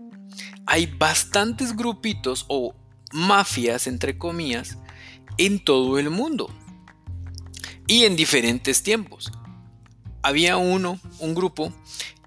hay 0.66 0.88
bastantes 0.88 1.76
grupitos 1.76 2.46
o 2.50 2.76
mafias, 3.14 3.88
entre 3.88 4.18
comillas, 4.18 4.78
en 5.38 5.64
todo 5.64 6.00
el 6.00 6.10
mundo 6.10 6.50
y 7.88 8.04
en 8.04 8.18
diferentes 8.18 8.84
tiempos 8.84 9.32
había 10.28 10.58
uno, 10.58 11.00
un 11.20 11.34
grupo 11.34 11.72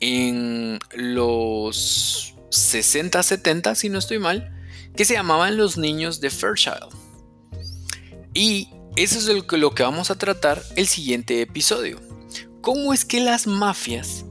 en 0.00 0.78
los 0.95 2.35
60, 2.49 3.23
70, 3.23 3.75
si 3.75 3.90
no 3.90 3.99
estoy 3.99 4.19
mal, 4.19 4.57
que 4.97 5.04
se 5.04 5.14
llamaban 5.14 5.59
los 5.59 5.76
niños 5.76 6.21
de 6.21 6.30
Fairchild. 6.30 6.88
Y 8.33 8.71
eso 8.97 9.19
es 9.19 9.26
lo 9.26 9.75
que, 9.75 9.83
vamos 9.83 10.11
a 10.11 10.16
tratar 10.16 10.62
el 10.76 10.87
siguiente 10.87 11.42
episodio. 11.42 12.00
¿Cómo 12.62 12.95
es 12.95 13.04
que 13.04 13.21
las 13.21 13.47
mafias, 13.47 14.25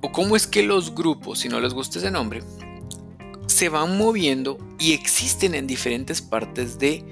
o 0.00 0.10
cómo 0.10 0.34
es 0.34 0.46
que 0.46 0.62
los 0.62 0.94
grupos, 0.94 1.40
si 1.40 1.50
no 1.50 1.60
les 1.60 1.74
gusta 1.74 1.98
ese 1.98 2.10
nombre, 2.10 2.42
se 3.46 3.68
van 3.68 3.98
moviendo 3.98 4.56
y 4.78 4.92
existen 4.92 5.54
en 5.54 5.66
diferentes 5.66 6.22
partes 6.22 6.78
de 6.78 7.04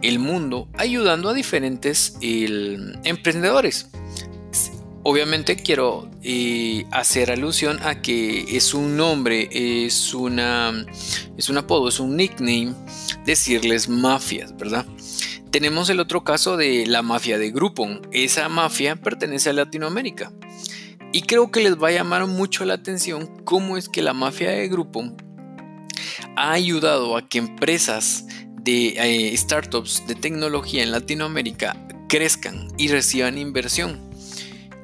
el 0.00 0.20
mundo 0.20 0.68
ayudando 0.74 1.28
a 1.28 1.34
diferentes 1.34 2.16
emprendedores? 2.20 3.88
Obviamente 5.06 5.56
quiero 5.56 6.10
eh, 6.22 6.86
hacer 6.90 7.30
alusión 7.30 7.78
a 7.82 8.00
que 8.00 8.56
es 8.56 8.72
un 8.72 8.96
nombre, 8.96 9.50
es, 9.52 10.14
una, 10.14 10.72
es 11.36 11.50
un 11.50 11.58
apodo, 11.58 11.88
es 11.88 12.00
un 12.00 12.16
nickname, 12.16 12.74
decirles 13.26 13.86
mafias, 13.86 14.56
¿verdad? 14.56 14.86
Tenemos 15.50 15.90
el 15.90 16.00
otro 16.00 16.24
caso 16.24 16.56
de 16.56 16.86
la 16.86 17.02
mafia 17.02 17.36
de 17.36 17.50
Groupon. 17.50 18.00
Esa 18.12 18.48
mafia 18.48 18.96
pertenece 18.96 19.50
a 19.50 19.52
Latinoamérica. 19.52 20.32
Y 21.12 21.22
creo 21.22 21.50
que 21.50 21.62
les 21.62 21.76
va 21.76 21.88
a 21.88 21.92
llamar 21.92 22.26
mucho 22.26 22.64
la 22.64 22.74
atención 22.74 23.44
cómo 23.44 23.76
es 23.76 23.90
que 23.90 24.02
la 24.02 24.14
mafia 24.14 24.50
de 24.50 24.68
Groupon 24.68 25.16
ha 26.34 26.52
ayudado 26.52 27.16
a 27.16 27.28
que 27.28 27.38
empresas 27.38 28.26
de 28.62 28.94
eh, 28.96 29.36
startups 29.36 30.06
de 30.06 30.14
tecnología 30.14 30.82
en 30.82 30.90
Latinoamérica 30.90 31.76
crezcan 32.08 32.68
y 32.78 32.88
reciban 32.88 33.36
inversión. 33.36 34.13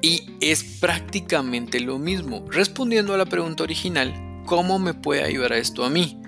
Y 0.02 0.36
es 0.40 0.64
prácticamente 0.64 1.80
lo 1.80 1.98
mismo. 1.98 2.44
Respondiendo 2.48 3.14
a 3.14 3.18
la 3.18 3.26
pregunta 3.26 3.62
original, 3.62 4.42
¿cómo 4.46 4.78
me 4.78 4.94
puede 4.94 5.24
ayudar 5.24 5.52
esto 5.52 5.84
a 5.84 5.90
mí? 5.90 6.20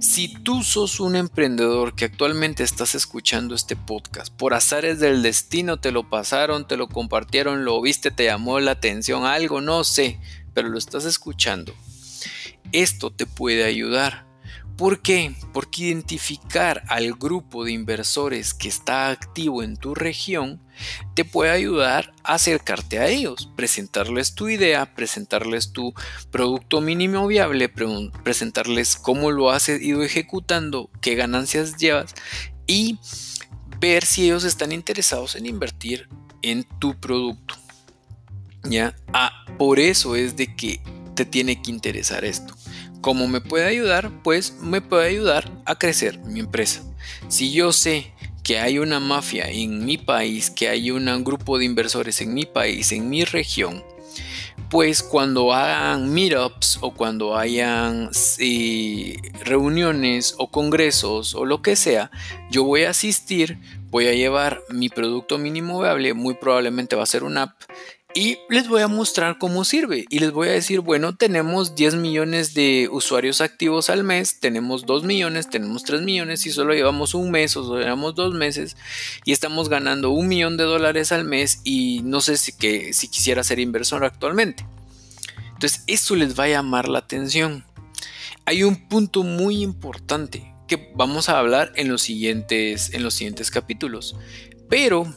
Si 0.00 0.34
tú 0.42 0.62
sos 0.64 0.98
un 0.98 1.14
emprendedor 1.14 1.94
que 1.94 2.06
actualmente 2.06 2.64
estás 2.64 2.94
escuchando 2.94 3.54
este 3.54 3.76
podcast, 3.76 4.34
por 4.34 4.54
azares 4.54 4.98
del 4.98 5.22
destino 5.22 5.78
te 5.78 5.92
lo 5.92 6.08
pasaron, 6.08 6.66
te 6.66 6.76
lo 6.76 6.88
compartieron, 6.88 7.64
lo 7.64 7.80
viste, 7.80 8.10
te 8.10 8.24
llamó 8.24 8.58
la 8.60 8.72
atención, 8.72 9.26
algo, 9.26 9.60
no 9.60 9.84
sé, 9.84 10.18
pero 10.54 10.68
lo 10.68 10.78
estás 10.78 11.04
escuchando. 11.04 11.74
Esto 12.72 13.10
te 13.10 13.26
puede 13.26 13.64
ayudar. 13.64 14.29
¿Por 14.80 15.02
qué? 15.02 15.34
Porque 15.52 15.82
identificar 15.82 16.84
al 16.88 17.12
grupo 17.12 17.66
de 17.66 17.72
inversores 17.72 18.54
que 18.54 18.66
está 18.68 19.10
activo 19.10 19.62
en 19.62 19.76
tu 19.76 19.94
región 19.94 20.58
te 21.14 21.26
puede 21.26 21.50
ayudar 21.50 22.14
a 22.24 22.36
acercarte 22.36 22.98
a 22.98 23.06
ellos, 23.08 23.50
presentarles 23.56 24.34
tu 24.34 24.48
idea, 24.48 24.94
presentarles 24.94 25.72
tu 25.72 25.92
producto 26.30 26.80
mínimo 26.80 27.26
viable, 27.26 27.70
presentarles 28.24 28.96
cómo 28.96 29.30
lo 29.30 29.50
has 29.50 29.68
ido 29.68 30.02
ejecutando, 30.02 30.88
qué 31.02 31.14
ganancias 31.14 31.76
llevas 31.76 32.14
y 32.66 32.98
ver 33.80 34.06
si 34.06 34.24
ellos 34.24 34.44
están 34.44 34.72
interesados 34.72 35.34
en 35.34 35.44
invertir 35.44 36.08
en 36.40 36.64
tu 36.78 36.98
producto. 36.98 37.54
¿Ya? 38.64 38.96
Ah, 39.12 39.44
por 39.58 39.78
eso 39.78 40.16
es 40.16 40.36
de 40.36 40.56
que 40.56 40.80
te 41.14 41.26
tiene 41.26 41.60
que 41.60 41.70
interesar 41.70 42.24
esto. 42.24 42.54
¿Cómo 43.00 43.28
me 43.28 43.40
puede 43.40 43.66
ayudar? 43.66 44.10
Pues 44.22 44.54
me 44.60 44.80
puede 44.80 45.08
ayudar 45.08 45.50
a 45.64 45.78
crecer 45.78 46.18
mi 46.18 46.40
empresa. 46.40 46.82
Si 47.28 47.52
yo 47.52 47.72
sé 47.72 48.12
que 48.42 48.58
hay 48.58 48.78
una 48.78 49.00
mafia 49.00 49.48
en 49.48 49.84
mi 49.84 49.96
país, 49.96 50.50
que 50.50 50.68
hay 50.68 50.90
un 50.90 51.24
grupo 51.24 51.58
de 51.58 51.64
inversores 51.64 52.20
en 52.20 52.34
mi 52.34 52.44
país, 52.44 52.92
en 52.92 53.08
mi 53.08 53.24
región, 53.24 53.82
pues 54.68 55.02
cuando 55.02 55.52
hagan 55.52 56.12
meetups 56.12 56.78
o 56.80 56.92
cuando 56.92 57.36
hayan 57.36 58.10
reuniones 59.44 60.34
o 60.38 60.50
congresos 60.50 61.34
o 61.34 61.44
lo 61.44 61.62
que 61.62 61.76
sea, 61.76 62.10
yo 62.50 62.64
voy 62.64 62.84
a 62.84 62.90
asistir, 62.90 63.58
voy 63.90 64.06
a 64.06 64.14
llevar 64.14 64.62
mi 64.70 64.88
producto 64.88 65.38
mínimo 65.38 65.80
viable, 65.80 66.14
muy 66.14 66.34
probablemente 66.34 66.96
va 66.96 67.02
a 67.02 67.06
ser 67.06 67.24
una 67.24 67.42
app 67.44 67.62
y 68.14 68.38
les 68.48 68.68
voy 68.68 68.82
a 68.82 68.88
mostrar 68.88 69.38
cómo 69.38 69.64
sirve 69.64 70.04
y 70.08 70.18
les 70.18 70.32
voy 70.32 70.48
a 70.48 70.52
decir, 70.52 70.80
bueno, 70.80 71.14
tenemos 71.14 71.74
10 71.74 71.94
millones 71.94 72.54
de 72.54 72.88
usuarios 72.90 73.40
activos 73.40 73.88
al 73.88 74.02
mes, 74.02 74.40
tenemos 74.40 74.84
2 74.84 75.04
millones, 75.04 75.48
tenemos 75.48 75.84
3 75.84 76.02
millones 76.02 76.44
y 76.46 76.50
solo 76.50 76.74
llevamos 76.74 77.14
un 77.14 77.30
mes 77.30 77.56
o 77.56 77.64
solo 77.64 77.80
llevamos 77.80 78.14
dos 78.14 78.34
meses 78.34 78.76
y 79.24 79.32
estamos 79.32 79.68
ganando 79.68 80.10
un 80.10 80.28
millón 80.28 80.56
de 80.56 80.64
dólares 80.64 81.12
al 81.12 81.24
mes 81.24 81.60
y 81.62 82.00
no 82.02 82.20
sé 82.20 82.36
si, 82.36 82.52
que, 82.52 82.92
si 82.92 83.08
quisiera 83.08 83.44
ser 83.44 83.60
inversor 83.60 84.04
actualmente. 84.04 84.66
Entonces 85.52 85.84
eso 85.86 86.16
les 86.16 86.38
va 86.38 86.44
a 86.44 86.48
llamar 86.48 86.88
la 86.88 86.98
atención. 86.98 87.64
Hay 88.44 88.64
un 88.64 88.88
punto 88.88 89.22
muy 89.22 89.62
importante 89.62 90.52
que 90.66 90.90
vamos 90.94 91.28
a 91.28 91.38
hablar 91.38 91.72
en 91.76 91.88
los 91.88 92.02
siguientes, 92.02 92.92
en 92.94 93.02
los 93.02 93.14
siguientes 93.14 93.50
capítulos, 93.50 94.16
pero 94.68 95.12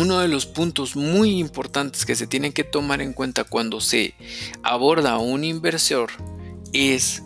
uno 0.00 0.20
de 0.20 0.28
los 0.28 0.46
puntos 0.46 0.96
muy 0.96 1.38
importantes 1.38 2.06
que 2.06 2.14
se 2.14 2.26
tienen 2.26 2.52
que 2.52 2.64
tomar 2.64 3.02
en 3.02 3.12
cuenta 3.12 3.44
cuando 3.44 3.80
se 3.80 4.14
aborda 4.62 5.12
a 5.12 5.18
un 5.18 5.44
inversor 5.44 6.10
es 6.72 7.22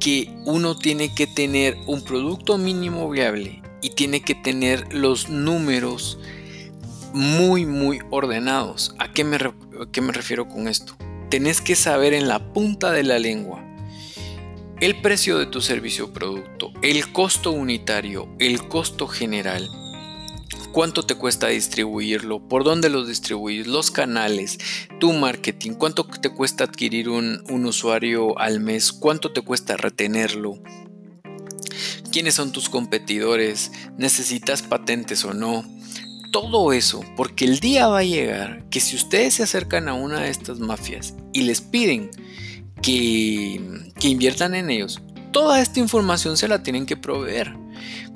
que 0.00 0.34
uno 0.44 0.76
tiene 0.76 1.14
que 1.14 1.26
tener 1.26 1.76
un 1.86 2.02
producto 2.02 2.58
mínimo 2.58 3.08
viable 3.08 3.62
y 3.82 3.90
tiene 3.90 4.22
que 4.22 4.34
tener 4.34 4.92
los 4.92 5.28
números 5.28 6.18
muy 7.12 7.66
muy 7.66 8.00
ordenados. 8.10 8.94
¿A 8.98 9.12
qué 9.12 9.22
me, 9.22 9.38
qué 9.92 10.00
me 10.00 10.12
refiero 10.12 10.48
con 10.48 10.66
esto? 10.66 10.96
Tenés 11.30 11.60
que 11.60 11.76
saber 11.76 12.14
en 12.14 12.26
la 12.26 12.52
punta 12.52 12.90
de 12.90 13.04
la 13.04 13.18
lengua 13.18 13.64
el 14.80 15.00
precio 15.00 15.38
de 15.38 15.46
tu 15.46 15.60
servicio 15.60 16.06
o 16.06 16.12
producto, 16.12 16.72
el 16.82 17.12
costo 17.12 17.52
unitario, 17.52 18.28
el 18.40 18.66
costo 18.66 19.06
general 19.06 19.68
cuánto 20.72 21.04
te 21.04 21.14
cuesta 21.14 21.48
distribuirlo, 21.48 22.48
por 22.48 22.64
dónde 22.64 22.88
lo 22.88 23.04
distribuyes, 23.04 23.66
los 23.66 23.90
canales, 23.90 24.58
tu 24.98 25.12
marketing, 25.12 25.72
cuánto 25.72 26.04
te 26.04 26.30
cuesta 26.30 26.64
adquirir 26.64 27.08
un, 27.08 27.42
usuario 27.66 28.38
al 28.38 28.60
mes, 28.60 28.92
cuánto 28.92 29.32
te 29.32 29.42
cuesta 29.42 29.76
retenerlo, 29.76 30.60
quiénes 32.10 32.34
son 32.34 32.52
tus 32.52 32.68
competidores, 32.68 33.70
necesitas 33.98 34.62
patentes 34.62 35.24
o 35.24 35.34
no. 35.34 35.64
Todo 36.32 36.72
eso, 36.72 37.04
porque 37.14 37.44
el 37.44 37.60
día 37.60 37.88
va 37.88 37.98
a 37.98 38.04
llegar 38.04 38.64
que 38.70 38.80
si 38.80 38.96
ustedes 38.96 39.34
se 39.34 39.42
acercan 39.42 39.86
a 39.88 39.94
una 39.94 40.22
de 40.22 40.30
estas 40.30 40.60
mafias 40.60 41.14
y 41.34 41.42
les 41.42 41.60
piden 41.60 42.10
que, 42.80 43.60
que 44.00 44.08
inviertan 44.08 44.54
en 44.54 44.70
ellos, 44.70 45.02
toda 45.30 45.60
esta 45.60 45.78
información 45.78 46.38
se 46.38 46.48
la 46.48 46.62
tienen 46.62 46.86
que 46.86 46.96
proveer. 46.96 47.54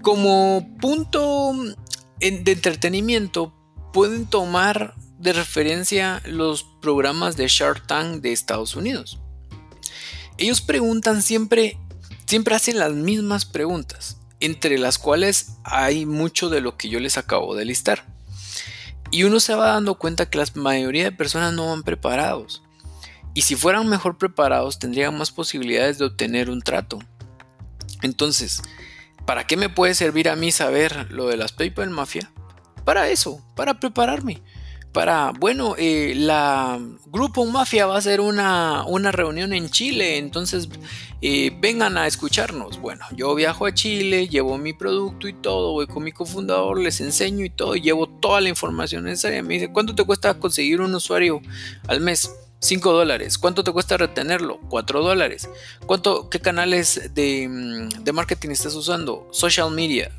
Como 0.02 0.66
punto 0.80 1.52
de 2.20 2.52
entretenimiento 2.52 3.52
pueden 3.92 4.26
tomar 4.26 4.94
de 5.18 5.32
referencia 5.32 6.22
los 6.26 6.64
programas 6.80 7.36
de 7.36 7.48
Shark 7.48 7.86
Tank 7.86 8.20
de 8.22 8.32
Estados 8.32 8.76
Unidos. 8.76 9.18
Ellos 10.38 10.60
preguntan 10.60 11.22
siempre, 11.22 11.78
siempre 12.26 12.54
hacen 12.54 12.78
las 12.78 12.92
mismas 12.92 13.46
preguntas, 13.46 14.18
entre 14.40 14.78
las 14.78 14.98
cuales 14.98 15.52
hay 15.64 16.04
mucho 16.04 16.50
de 16.50 16.60
lo 16.60 16.76
que 16.76 16.88
yo 16.88 17.00
les 17.00 17.16
acabo 17.16 17.54
de 17.54 17.64
listar. 17.64 18.04
Y 19.10 19.24
uno 19.24 19.40
se 19.40 19.54
va 19.54 19.68
dando 19.68 19.94
cuenta 19.96 20.28
que 20.28 20.38
la 20.38 20.46
mayoría 20.56 21.04
de 21.04 21.12
personas 21.12 21.54
no 21.54 21.68
van 21.68 21.82
preparados. 21.82 22.62
Y 23.32 23.42
si 23.42 23.54
fueran 23.54 23.88
mejor 23.88 24.18
preparados 24.18 24.78
tendrían 24.78 25.16
más 25.16 25.30
posibilidades 25.30 25.98
de 25.98 26.06
obtener 26.06 26.50
un 26.50 26.60
trato. 26.60 26.98
Entonces, 28.02 28.62
¿para 29.24 29.46
qué 29.46 29.56
me 29.56 29.68
puede 29.68 29.94
servir 29.94 30.28
a 30.28 30.36
mí 30.36 30.52
saber 30.52 31.10
lo 31.10 31.28
de 31.28 31.36
las 31.36 31.52
PayPal 31.52 31.90
Mafia? 31.90 32.30
Para 32.84 33.08
eso, 33.08 33.40
para 33.54 33.80
prepararme 33.80 34.42
para, 34.96 35.32
bueno, 35.38 35.74
eh, 35.76 36.14
la 36.16 36.80
Grupo 37.04 37.44
Mafia 37.44 37.84
va 37.84 37.96
a 37.96 37.98
hacer 37.98 38.18
una, 38.18 38.82
reunión 39.12 39.52
en 39.52 39.68
Chile, 39.68 40.16
entonces 40.16 40.70
eh, 41.20 41.54
vengan 41.60 41.98
a 41.98 42.06
escucharnos. 42.06 42.80
Bueno, 42.80 43.04
yo 43.14 43.34
viajo 43.34 43.66
a 43.66 43.74
Chile, 43.74 44.26
llevo 44.26 44.56
mi 44.56 44.72
producto 44.72 45.28
y 45.28 45.34
todo, 45.34 45.72
voy 45.72 45.86
con 45.86 46.02
mi 46.02 46.12
cofundador, 46.12 46.80
les 46.80 47.02
enseño 47.02 47.44
y 47.44 47.50
todo, 47.50 47.74
llevo 47.74 48.06
toda 48.06 48.40
la 48.40 48.48
información 48.48 49.04
necesaria. 49.04 49.42
Me 49.42 49.54
dice, 49.54 49.70
¿cuánto 49.70 49.94
te 49.94 50.02
cuesta 50.02 50.32
conseguir 50.38 50.80
un 50.80 50.94
usuario 50.94 51.42
al 51.88 52.00
mes? 52.00 52.30
5 52.60 52.92
dólares. 52.92 53.38
¿Cuánto 53.38 53.64
te 53.64 53.72
cuesta 53.72 53.96
retenerlo? 53.96 54.60
4 54.68 55.02
dólares. 55.02 55.48
¿Cuánto, 55.86 56.30
¿Qué 56.30 56.40
canales 56.40 57.14
de, 57.14 57.48
mm, 57.48 58.04
de 58.04 58.12
marketing 58.12 58.50
estás 58.50 58.74
usando? 58.74 59.28
Social 59.30 59.70
media. 59.70 60.10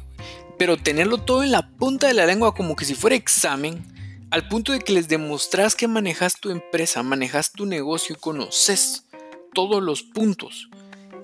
Pero 0.57 0.77
tenerlo 0.77 1.19
todo 1.19 1.43
en 1.43 1.51
la 1.51 1.69
punta 1.69 2.07
de 2.07 2.13
la 2.13 2.25
lengua 2.25 2.55
como 2.55 2.75
que 2.75 2.85
si 2.85 2.95
fuera 2.95 3.15
examen 3.15 3.85
al 4.29 4.47
punto 4.47 4.71
de 4.71 4.79
que 4.79 4.93
les 4.93 5.07
demostras 5.07 5.75
que 5.75 5.87
manejas 5.87 6.39
tu 6.39 6.49
empresa, 6.49 7.01
manejas 7.03 7.51
tu 7.51 7.65
negocio 7.65 8.15
y 8.15 8.19
conoces 8.19 9.05
todos 9.53 9.81
los 9.81 10.03
puntos. 10.03 10.69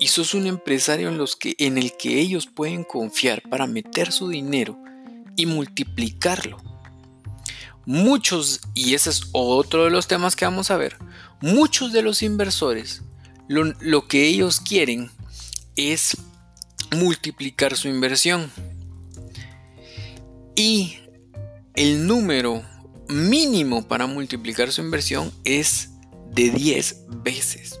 Y 0.00 0.08
sos 0.08 0.34
un 0.34 0.46
empresario 0.46 1.08
en, 1.08 1.18
los 1.18 1.36
que, 1.36 1.54
en 1.58 1.78
el 1.78 1.96
que 1.96 2.20
ellos 2.20 2.46
pueden 2.46 2.82
confiar 2.82 3.42
para 3.48 3.66
meter 3.66 4.10
su 4.10 4.28
dinero 4.28 4.78
y 5.36 5.46
multiplicarlo. 5.46 6.73
Muchos, 7.86 8.60
y 8.74 8.94
ese 8.94 9.10
es 9.10 9.28
otro 9.32 9.84
de 9.84 9.90
los 9.90 10.06
temas 10.06 10.36
que 10.36 10.44
vamos 10.44 10.70
a 10.70 10.76
ver, 10.76 10.96
muchos 11.40 11.92
de 11.92 12.02
los 12.02 12.22
inversores 12.22 13.02
lo, 13.48 13.64
lo 13.80 14.06
que 14.08 14.26
ellos 14.26 14.60
quieren 14.60 15.10
es 15.76 16.16
multiplicar 16.96 17.76
su 17.76 17.88
inversión. 17.88 18.50
Y 20.56 20.98
el 21.74 22.06
número 22.06 22.62
mínimo 23.08 23.86
para 23.86 24.06
multiplicar 24.06 24.72
su 24.72 24.80
inversión 24.80 25.32
es 25.44 25.90
de 26.32 26.50
10 26.50 27.06
veces. 27.22 27.78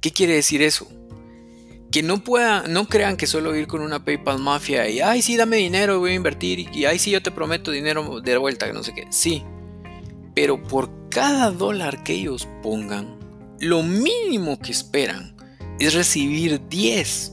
¿Qué 0.00 0.12
quiere 0.12 0.34
decir 0.34 0.62
eso? 0.62 0.88
Que 1.94 2.02
no 2.02 2.24
pueda, 2.24 2.66
no 2.66 2.88
crean 2.88 3.16
que 3.16 3.28
solo 3.28 3.54
ir 3.54 3.68
con 3.68 3.80
una 3.80 4.04
PayPal 4.04 4.40
Mafia 4.40 4.90
y, 4.90 4.98
ay, 4.98 5.22
sí, 5.22 5.36
dame 5.36 5.58
dinero, 5.58 6.00
voy 6.00 6.10
a 6.10 6.14
invertir, 6.14 6.66
y, 6.74 6.86
ay, 6.86 6.98
sí, 6.98 7.12
yo 7.12 7.22
te 7.22 7.30
prometo 7.30 7.70
dinero 7.70 8.20
de 8.20 8.36
vuelta, 8.36 8.66
que 8.66 8.72
no 8.72 8.82
sé 8.82 8.92
qué. 8.92 9.06
Sí, 9.10 9.44
pero 10.34 10.60
por 10.60 11.08
cada 11.08 11.52
dólar 11.52 12.02
que 12.02 12.14
ellos 12.14 12.48
pongan, 12.64 13.16
lo 13.60 13.84
mínimo 13.84 14.58
que 14.58 14.72
esperan 14.72 15.36
es 15.78 15.94
recibir 15.94 16.66
10. 16.68 17.32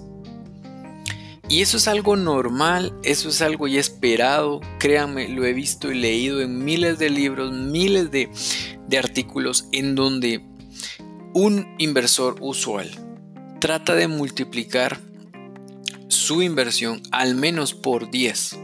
Y 1.49 1.61
eso 1.61 1.77
es 1.77 1.87
algo 1.87 2.15
normal, 2.15 2.93
eso 3.01 3.29
es 3.29 3.41
algo 3.41 3.67
ya 3.67 3.79
esperado, 3.79 4.61
créanme, 4.77 5.27
lo 5.27 5.43
he 5.43 5.53
visto 5.53 5.91
y 5.91 5.95
leído 5.95 6.39
en 6.39 6.63
miles 6.63 6.99
de 6.99 7.09
libros, 7.09 7.51
miles 7.51 8.11
de, 8.11 8.29
artículos 8.95 9.65
en 9.71 9.95
donde 9.95 10.45
un 11.33 11.65
inversor 11.79 12.35
usual 12.41 13.10
trata 13.61 13.95
de 13.95 14.09
multiplicar 14.09 14.99
su 16.09 16.41
inversión 16.41 17.01
al 17.11 17.35
menos 17.35 17.73
por 17.73 18.11
10. 18.11 18.59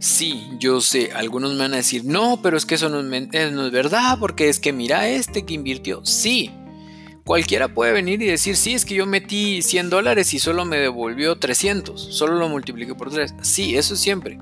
Sí, 0.00 0.48
yo 0.58 0.80
sé, 0.80 1.12
algunos 1.12 1.52
me 1.52 1.58
van 1.58 1.74
a 1.74 1.76
decir, 1.76 2.04
no, 2.04 2.40
pero 2.42 2.56
es 2.56 2.66
que 2.66 2.74
eso 2.74 2.88
no 2.88 3.00
es, 3.00 3.52
no 3.52 3.66
es 3.66 3.72
verdad, 3.72 4.18
porque 4.18 4.48
es 4.48 4.58
que 4.58 4.72
mira 4.72 5.08
este 5.08 5.44
que 5.44 5.54
invirtió. 5.54 6.04
Sí, 6.04 6.50
Cualquiera 7.24 7.72
puede 7.72 7.92
venir 7.92 8.20
y 8.22 8.26
decir, 8.26 8.56
sí, 8.56 8.72
es 8.72 8.84
que 8.84 8.96
yo 8.96 9.06
metí 9.06 9.62
100 9.62 9.88
dólares 9.88 10.34
y 10.34 10.40
solo 10.40 10.64
me 10.64 10.78
devolvió 10.78 11.38
300, 11.38 12.00
solo 12.00 12.34
lo 12.34 12.48
multipliqué 12.48 12.94
por 12.96 13.10
3. 13.10 13.34
Sí, 13.42 13.76
eso 13.76 13.94
siempre. 13.94 14.36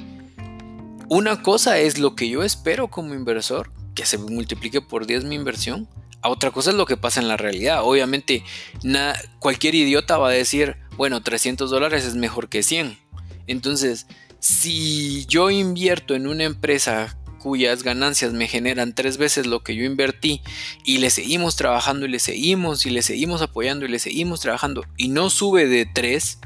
Una 1.10 1.42
cosa 1.42 1.78
es 1.78 1.98
lo 1.98 2.14
que 2.14 2.30
yo 2.30 2.42
espero 2.42 2.88
como 2.88 3.14
inversor, 3.14 3.72
que 3.94 4.06
se 4.06 4.16
multiplique 4.16 4.80
por 4.80 5.06
10 5.06 5.24
mi 5.24 5.34
inversión. 5.34 5.86
A 6.20 6.31
otra 6.31 6.50
cosa 6.50 6.70
es 6.70 6.76
lo 6.76 6.87
que 6.87 6.96
pasa 6.96 7.20
en 7.20 7.28
la 7.28 7.37
realidad. 7.37 7.83
Obviamente, 7.85 8.44
cualquier 9.38 9.74
idiota 9.74 10.18
va 10.18 10.28
a 10.28 10.33
decir, 10.33 10.76
bueno, 10.96 11.22
300 11.22 11.70
dólares 11.70 12.04
es 12.04 12.14
mejor 12.14 12.48
que 12.48 12.62
100. 12.62 12.98
Entonces, 13.46 14.07
si 14.40 15.26
yo 15.26 15.50
invierto 15.50 16.14
en 16.14 16.26
una 16.26 16.44
empresa 16.44 17.18
cuyas 17.38 17.83
ganancias 17.83 18.33
me 18.33 18.48
generan 18.48 18.94
tres 18.94 19.16
veces 19.16 19.46
lo 19.46 19.62
que 19.62 19.74
yo 19.74 19.85
invertí 19.85 20.42
y 20.85 20.98
le 20.98 21.11
seguimos 21.11 21.57
trabajando 21.57 22.04
y 22.04 22.09
le 22.09 22.18
seguimos 22.18 22.85
y 22.85 22.90
le 22.90 23.02
seguimos 23.02 23.42
apoyando 23.42 23.87
y 23.87 23.88
le 23.88 23.98
seguimos 23.98 24.40
trabajando 24.40 24.85
y 24.96 25.09
no 25.09 25.31
sube 25.31 25.66
de 25.66 25.87
tres, 25.87 26.40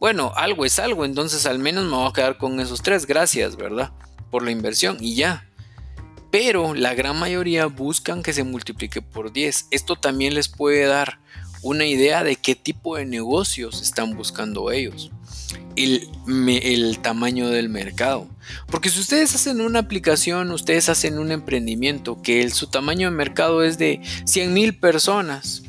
bueno, 0.00 0.32
algo 0.36 0.64
es 0.64 0.78
algo, 0.78 1.04
entonces 1.04 1.46
al 1.46 1.58
menos 1.58 1.84
me 1.84 1.96
voy 1.96 2.08
a 2.08 2.12
quedar 2.12 2.36
con 2.36 2.60
esos 2.60 2.82
tres, 2.82 3.06
gracias, 3.06 3.56
¿verdad? 3.56 3.92
Por 4.30 4.44
la 4.44 4.50
inversión 4.50 4.98
y 5.00 5.14
ya. 5.14 5.47
Pero 6.30 6.74
la 6.74 6.94
gran 6.94 7.18
mayoría 7.18 7.66
buscan 7.66 8.22
que 8.22 8.32
se 8.32 8.44
multiplique 8.44 9.02
por 9.02 9.32
10. 9.32 9.68
Esto 9.70 9.96
también 9.96 10.34
les 10.34 10.48
puede 10.48 10.84
dar 10.84 11.20
una 11.62 11.86
idea 11.86 12.22
de 12.22 12.36
qué 12.36 12.54
tipo 12.54 12.96
de 12.96 13.06
negocios 13.06 13.82
están 13.82 14.16
buscando 14.16 14.70
ellos 14.70 15.10
el, 15.84 16.98
tamaño 17.00 17.48
del 17.48 17.68
mercado. 17.68 18.28
Porque 18.70 18.90
si 18.90 19.00
ustedes 19.00 19.34
hacen 19.34 19.60
una 19.60 19.80
aplicación, 19.80 20.50
ustedes 20.50 20.88
hacen 20.88 21.18
un 21.18 21.32
emprendimiento 21.32 22.20
que 22.22 22.42
el, 22.42 22.52
su 22.52 22.68
tamaño 22.68 23.10
de 23.10 23.16
mercado 23.16 23.62
es 23.62 23.78
de 23.78 24.00
100 24.24 24.52
mil 24.52 24.78
personas, 24.78 25.62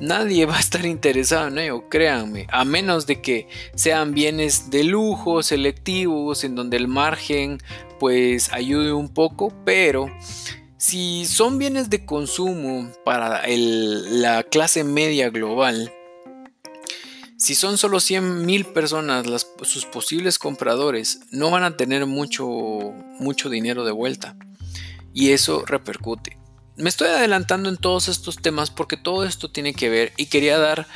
nadie 0.00 0.46
va 0.46 0.56
a 0.56 0.60
estar 0.60 0.84
interesado 0.84 1.48
en 1.48 1.58
ello, 1.58 1.88
créanme, 1.88 2.46
a 2.50 2.64
menos 2.64 3.06
de 3.06 3.20
que 3.20 3.48
sean 3.74 4.12
bienes 4.12 4.70
de 4.70 4.84
lujo, 4.84 5.42
selectivos, 5.42 6.44
en 6.44 6.54
donde 6.54 6.76
el 6.76 6.88
margen 6.88 7.58
pues 7.98 8.52
ayude 8.52 8.92
un 8.92 9.08
poco, 9.12 9.52
pero 9.64 10.10
si 10.78 11.26
son 11.26 11.58
bienes 11.58 11.90
de 11.90 12.06
consumo 12.06 12.90
para 13.04 13.42
la 13.46 14.42
clase 14.44 14.82
media 14.82 15.28
global, 15.28 15.92
si 17.36 17.54
son 17.54 17.78
solo 17.78 18.00
100 18.00 18.44
mil 18.44 18.66
personas 18.66 19.26
sus 19.62 19.86
posibles 19.86 20.38
compradores, 20.38 21.20
no 21.30 21.50
van 21.50 21.64
a 21.64 21.76
tener 21.76 22.06
mucho, 22.06 22.46
mucho 23.18 23.48
dinero 23.48 23.84
de 23.84 23.92
vuelta. 23.92 24.36
Y 25.12 25.30
eso 25.30 25.64
repercute. 25.66 26.39
Me 26.80 26.88
estoy 26.88 27.08
adelantando 27.08 27.68
en 27.68 27.76
todos 27.76 28.08
estos 28.08 28.36
temas 28.36 28.70
porque 28.70 28.96
todo 28.96 29.24
esto 29.24 29.50
tiene 29.50 29.74
que 29.74 29.90
ver 29.90 30.12
y 30.16 30.26
quería 30.26 30.58
dar 30.58 30.86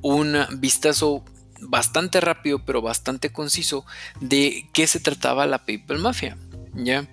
un 0.00 0.36
vistazo 0.58 1.24
bastante 1.60 2.20
rápido 2.20 2.64
pero 2.64 2.82
bastante 2.82 3.32
conciso 3.32 3.84
de 4.20 4.68
qué 4.72 4.86
se 4.86 5.00
trataba 5.00 5.46
la 5.46 5.64
PayPal 5.64 5.98
Mafia. 5.98 6.36
¿ya? 6.74 7.08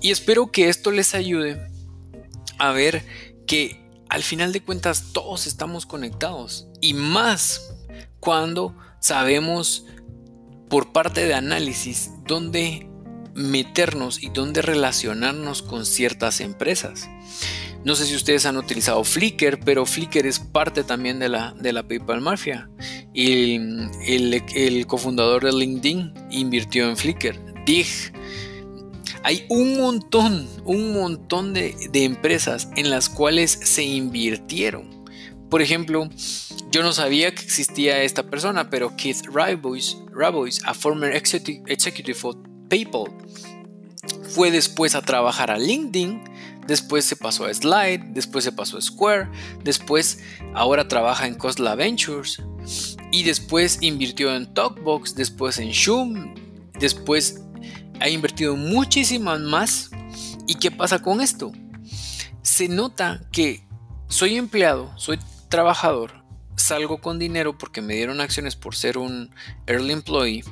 Y 0.00 0.10
espero 0.10 0.50
que 0.50 0.68
esto 0.68 0.90
les 0.90 1.14
ayude 1.14 1.68
a 2.58 2.72
ver 2.72 3.04
que 3.46 3.84
al 4.08 4.22
final 4.22 4.52
de 4.52 4.62
cuentas 4.62 5.12
todos 5.12 5.46
estamos 5.46 5.86
conectados 5.86 6.66
y 6.80 6.94
más 6.94 7.74
cuando 8.20 8.74
sabemos 9.00 9.84
por 10.68 10.92
parte 10.92 11.26
de 11.26 11.34
análisis 11.34 12.10
dónde 12.26 12.88
meternos 13.34 14.22
y 14.22 14.30
dónde 14.30 14.62
relacionarnos 14.62 15.62
con 15.62 15.86
ciertas 15.86 16.40
empresas. 16.40 17.08
No 17.84 17.94
sé 17.94 18.06
si 18.06 18.14
ustedes 18.14 18.46
han 18.46 18.56
utilizado 18.56 19.04
Flickr, 19.04 19.60
pero 19.62 19.84
Flickr 19.84 20.26
es 20.26 20.38
parte 20.38 20.84
también 20.84 21.18
de 21.18 21.28
la, 21.28 21.54
de 21.60 21.72
la 21.72 21.82
PayPal 21.82 22.22
Mafia. 22.22 22.70
Y 23.12 23.56
el, 24.06 24.86
cofundador 24.86 25.44
de 25.44 25.52
LinkedIn 25.52 26.14
invirtió 26.30 26.88
en 26.88 26.96
Flickr. 26.96 27.38
Dig. 27.66 27.86
Hay 29.22 29.44
un 29.50 29.76
montón, 29.76 30.48
un 30.64 30.94
montón 30.94 31.52
de, 31.52 31.74
de 31.92 32.04
empresas 32.04 32.68
en 32.76 32.88
las 32.88 33.10
cuales 33.10 33.50
se 33.50 33.82
invirtieron. 33.82 35.04
Por 35.50 35.60
ejemplo, 35.60 36.08
yo 36.70 36.82
no 36.82 36.92
sabía 36.92 37.34
que 37.34 37.42
existía 37.42 38.02
esta 38.02 38.24
persona, 38.24 38.70
pero 38.70 38.96
Keith 38.96 39.26
Rabois, 39.30 39.96
a 40.64 40.74
former 40.74 41.14
executive 41.14 42.18
of 42.22 42.36
PayPal, 42.68 43.12
fue 44.34 44.50
después 44.50 44.94
a 44.94 45.02
trabajar 45.02 45.50
a 45.50 45.58
LinkedIn, 45.58 46.22
después 46.66 47.04
se 47.04 47.16
pasó 47.16 47.44
a 47.44 47.54
Slide, 47.54 48.12
después 48.12 48.44
se 48.44 48.52
pasó 48.52 48.78
a 48.78 48.82
Square, 48.82 49.28
después 49.62 50.20
ahora 50.54 50.88
trabaja 50.88 51.26
en 51.26 51.34
Cosla 51.34 51.74
Ventures 51.74 52.42
y 53.12 53.22
después 53.22 53.78
invirtió 53.80 54.34
en 54.34 54.52
Talkbox, 54.52 55.14
después 55.14 55.58
en 55.58 55.72
Zoom, 55.72 56.34
después 56.78 57.42
ha 58.00 58.08
invertido 58.08 58.56
muchísimas 58.56 59.40
más. 59.40 59.90
¿Y 60.46 60.56
qué 60.56 60.70
pasa 60.70 61.00
con 61.00 61.20
esto? 61.20 61.52
Se 62.42 62.68
nota 62.68 63.22
que 63.32 63.66
soy 64.08 64.36
empleado, 64.36 64.92
soy 64.98 65.18
trabajador, 65.48 66.24
salgo 66.56 66.98
con 66.98 67.18
dinero 67.18 67.56
porque 67.56 67.80
me 67.80 67.94
dieron 67.94 68.20
acciones 68.20 68.56
por 68.56 68.74
ser 68.74 68.98
un 68.98 69.30
early 69.66 69.92
employee, 69.92 70.44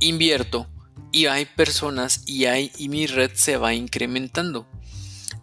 invierto 0.00 0.68
y 1.12 1.26
hay 1.26 1.44
personas 1.44 2.22
y 2.26 2.46
hay 2.46 2.72
y 2.78 2.88
mi 2.88 3.06
red 3.06 3.30
se 3.34 3.56
va 3.56 3.74
incrementando. 3.74 4.66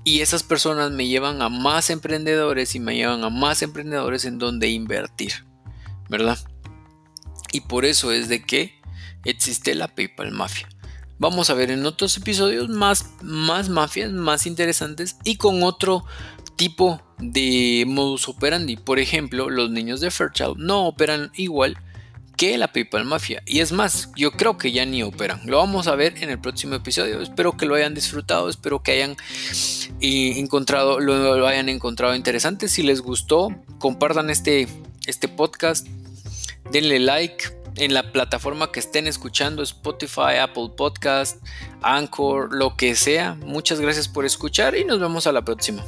Y 0.04 0.22
esas 0.22 0.44
personas 0.44 0.92
me 0.92 1.08
llevan 1.08 1.42
a 1.42 1.50
más 1.50 1.90
emprendedores 1.90 2.76
y 2.76 2.80
me 2.80 2.96
llevan 2.96 3.24
a 3.24 3.30
más 3.30 3.62
emprendedores 3.62 4.26
en 4.26 4.40
donde 4.40 4.70
invertir, 4.70 5.46
¿verdad? 6.10 6.40
Y 7.52 7.62
por 7.62 7.86
eso 7.86 8.12
es 8.12 8.28
de 8.28 8.44
que 8.44 8.82
existe 9.26 9.76
la 9.76 9.88
PayPal 9.88 10.32
Mafia. 10.32 10.68
Vamos 11.20 11.52
a 11.52 11.54
ver 11.54 11.70
en 11.70 11.86
otros 11.86 12.18
episodios 12.18 12.68
más, 12.70 13.12
más 13.22 13.70
mafias, 13.70 14.12
más 14.12 14.48
interesantes 14.48 15.18
y 15.24 15.36
con 15.36 15.62
otro 15.62 16.04
tipo 16.56 17.00
de 17.20 17.86
modus 17.88 18.28
operandi. 18.28 18.76
Por 18.76 18.98
ejemplo, 18.98 19.50
los 19.50 19.70
niños 19.70 20.02
de 20.02 20.10
Fairchild 20.10 20.58
no 20.58 20.88
operan 20.88 21.32
igual 21.36 21.78
que 22.42 22.58
la 22.58 22.74
PayPal 22.74 23.06
Mafia. 23.06 23.44
Y 23.46 23.60
es 23.60 23.72
más, 23.72 24.10
yo 24.16 24.32
creo 24.32 24.58
que 24.58 24.72
ya 24.72 24.84
ni 24.84 25.04
operan. 25.04 25.42
Lo 25.46 25.58
vamos 25.58 25.86
a 25.86 25.94
ver 25.94 26.24
en 26.24 26.32
el 26.32 26.40
próximo 26.40 26.74
episodio. 26.74 27.22
Espero 27.22 27.56
que 27.56 27.68
lo 27.68 27.76
hayan 27.76 27.94
disfrutado, 27.94 28.50
espero 28.50 28.82
que 28.82 28.94
hayan 28.94 29.16
eh, 30.00 30.34
encontrado, 30.38 31.00
lo, 31.00 31.46
hayan 31.46 31.70
encontrado 31.70 32.16
interesante. 32.16 32.68
Si 32.68 32.82
les 32.82 33.02
gustó, 33.02 33.50
compartan 33.78 34.32
este, 34.32 34.68
este 35.06 35.28
podcast, 35.28 35.88
denle 36.72 36.98
like 36.98 37.44
en 37.76 37.94
la 37.94 38.12
plataforma 38.12 38.72
que 38.72 38.80
estén 38.80 39.06
escuchando, 39.06 39.62
Spotify, 39.62 40.38
Apple 40.42 40.72
Podcast, 40.76 41.46
Anchor, 41.84 42.52
lo 42.56 42.76
que 42.76 42.96
sea. 42.96 43.36
Muchas 43.36 43.80
gracias 43.80 44.08
por 44.08 44.26
escuchar 44.26 44.76
y 44.76 44.84
nos 44.84 45.00
vemos 45.00 45.28
a 45.28 45.32
la 45.32 45.46
próxima. 45.46 45.86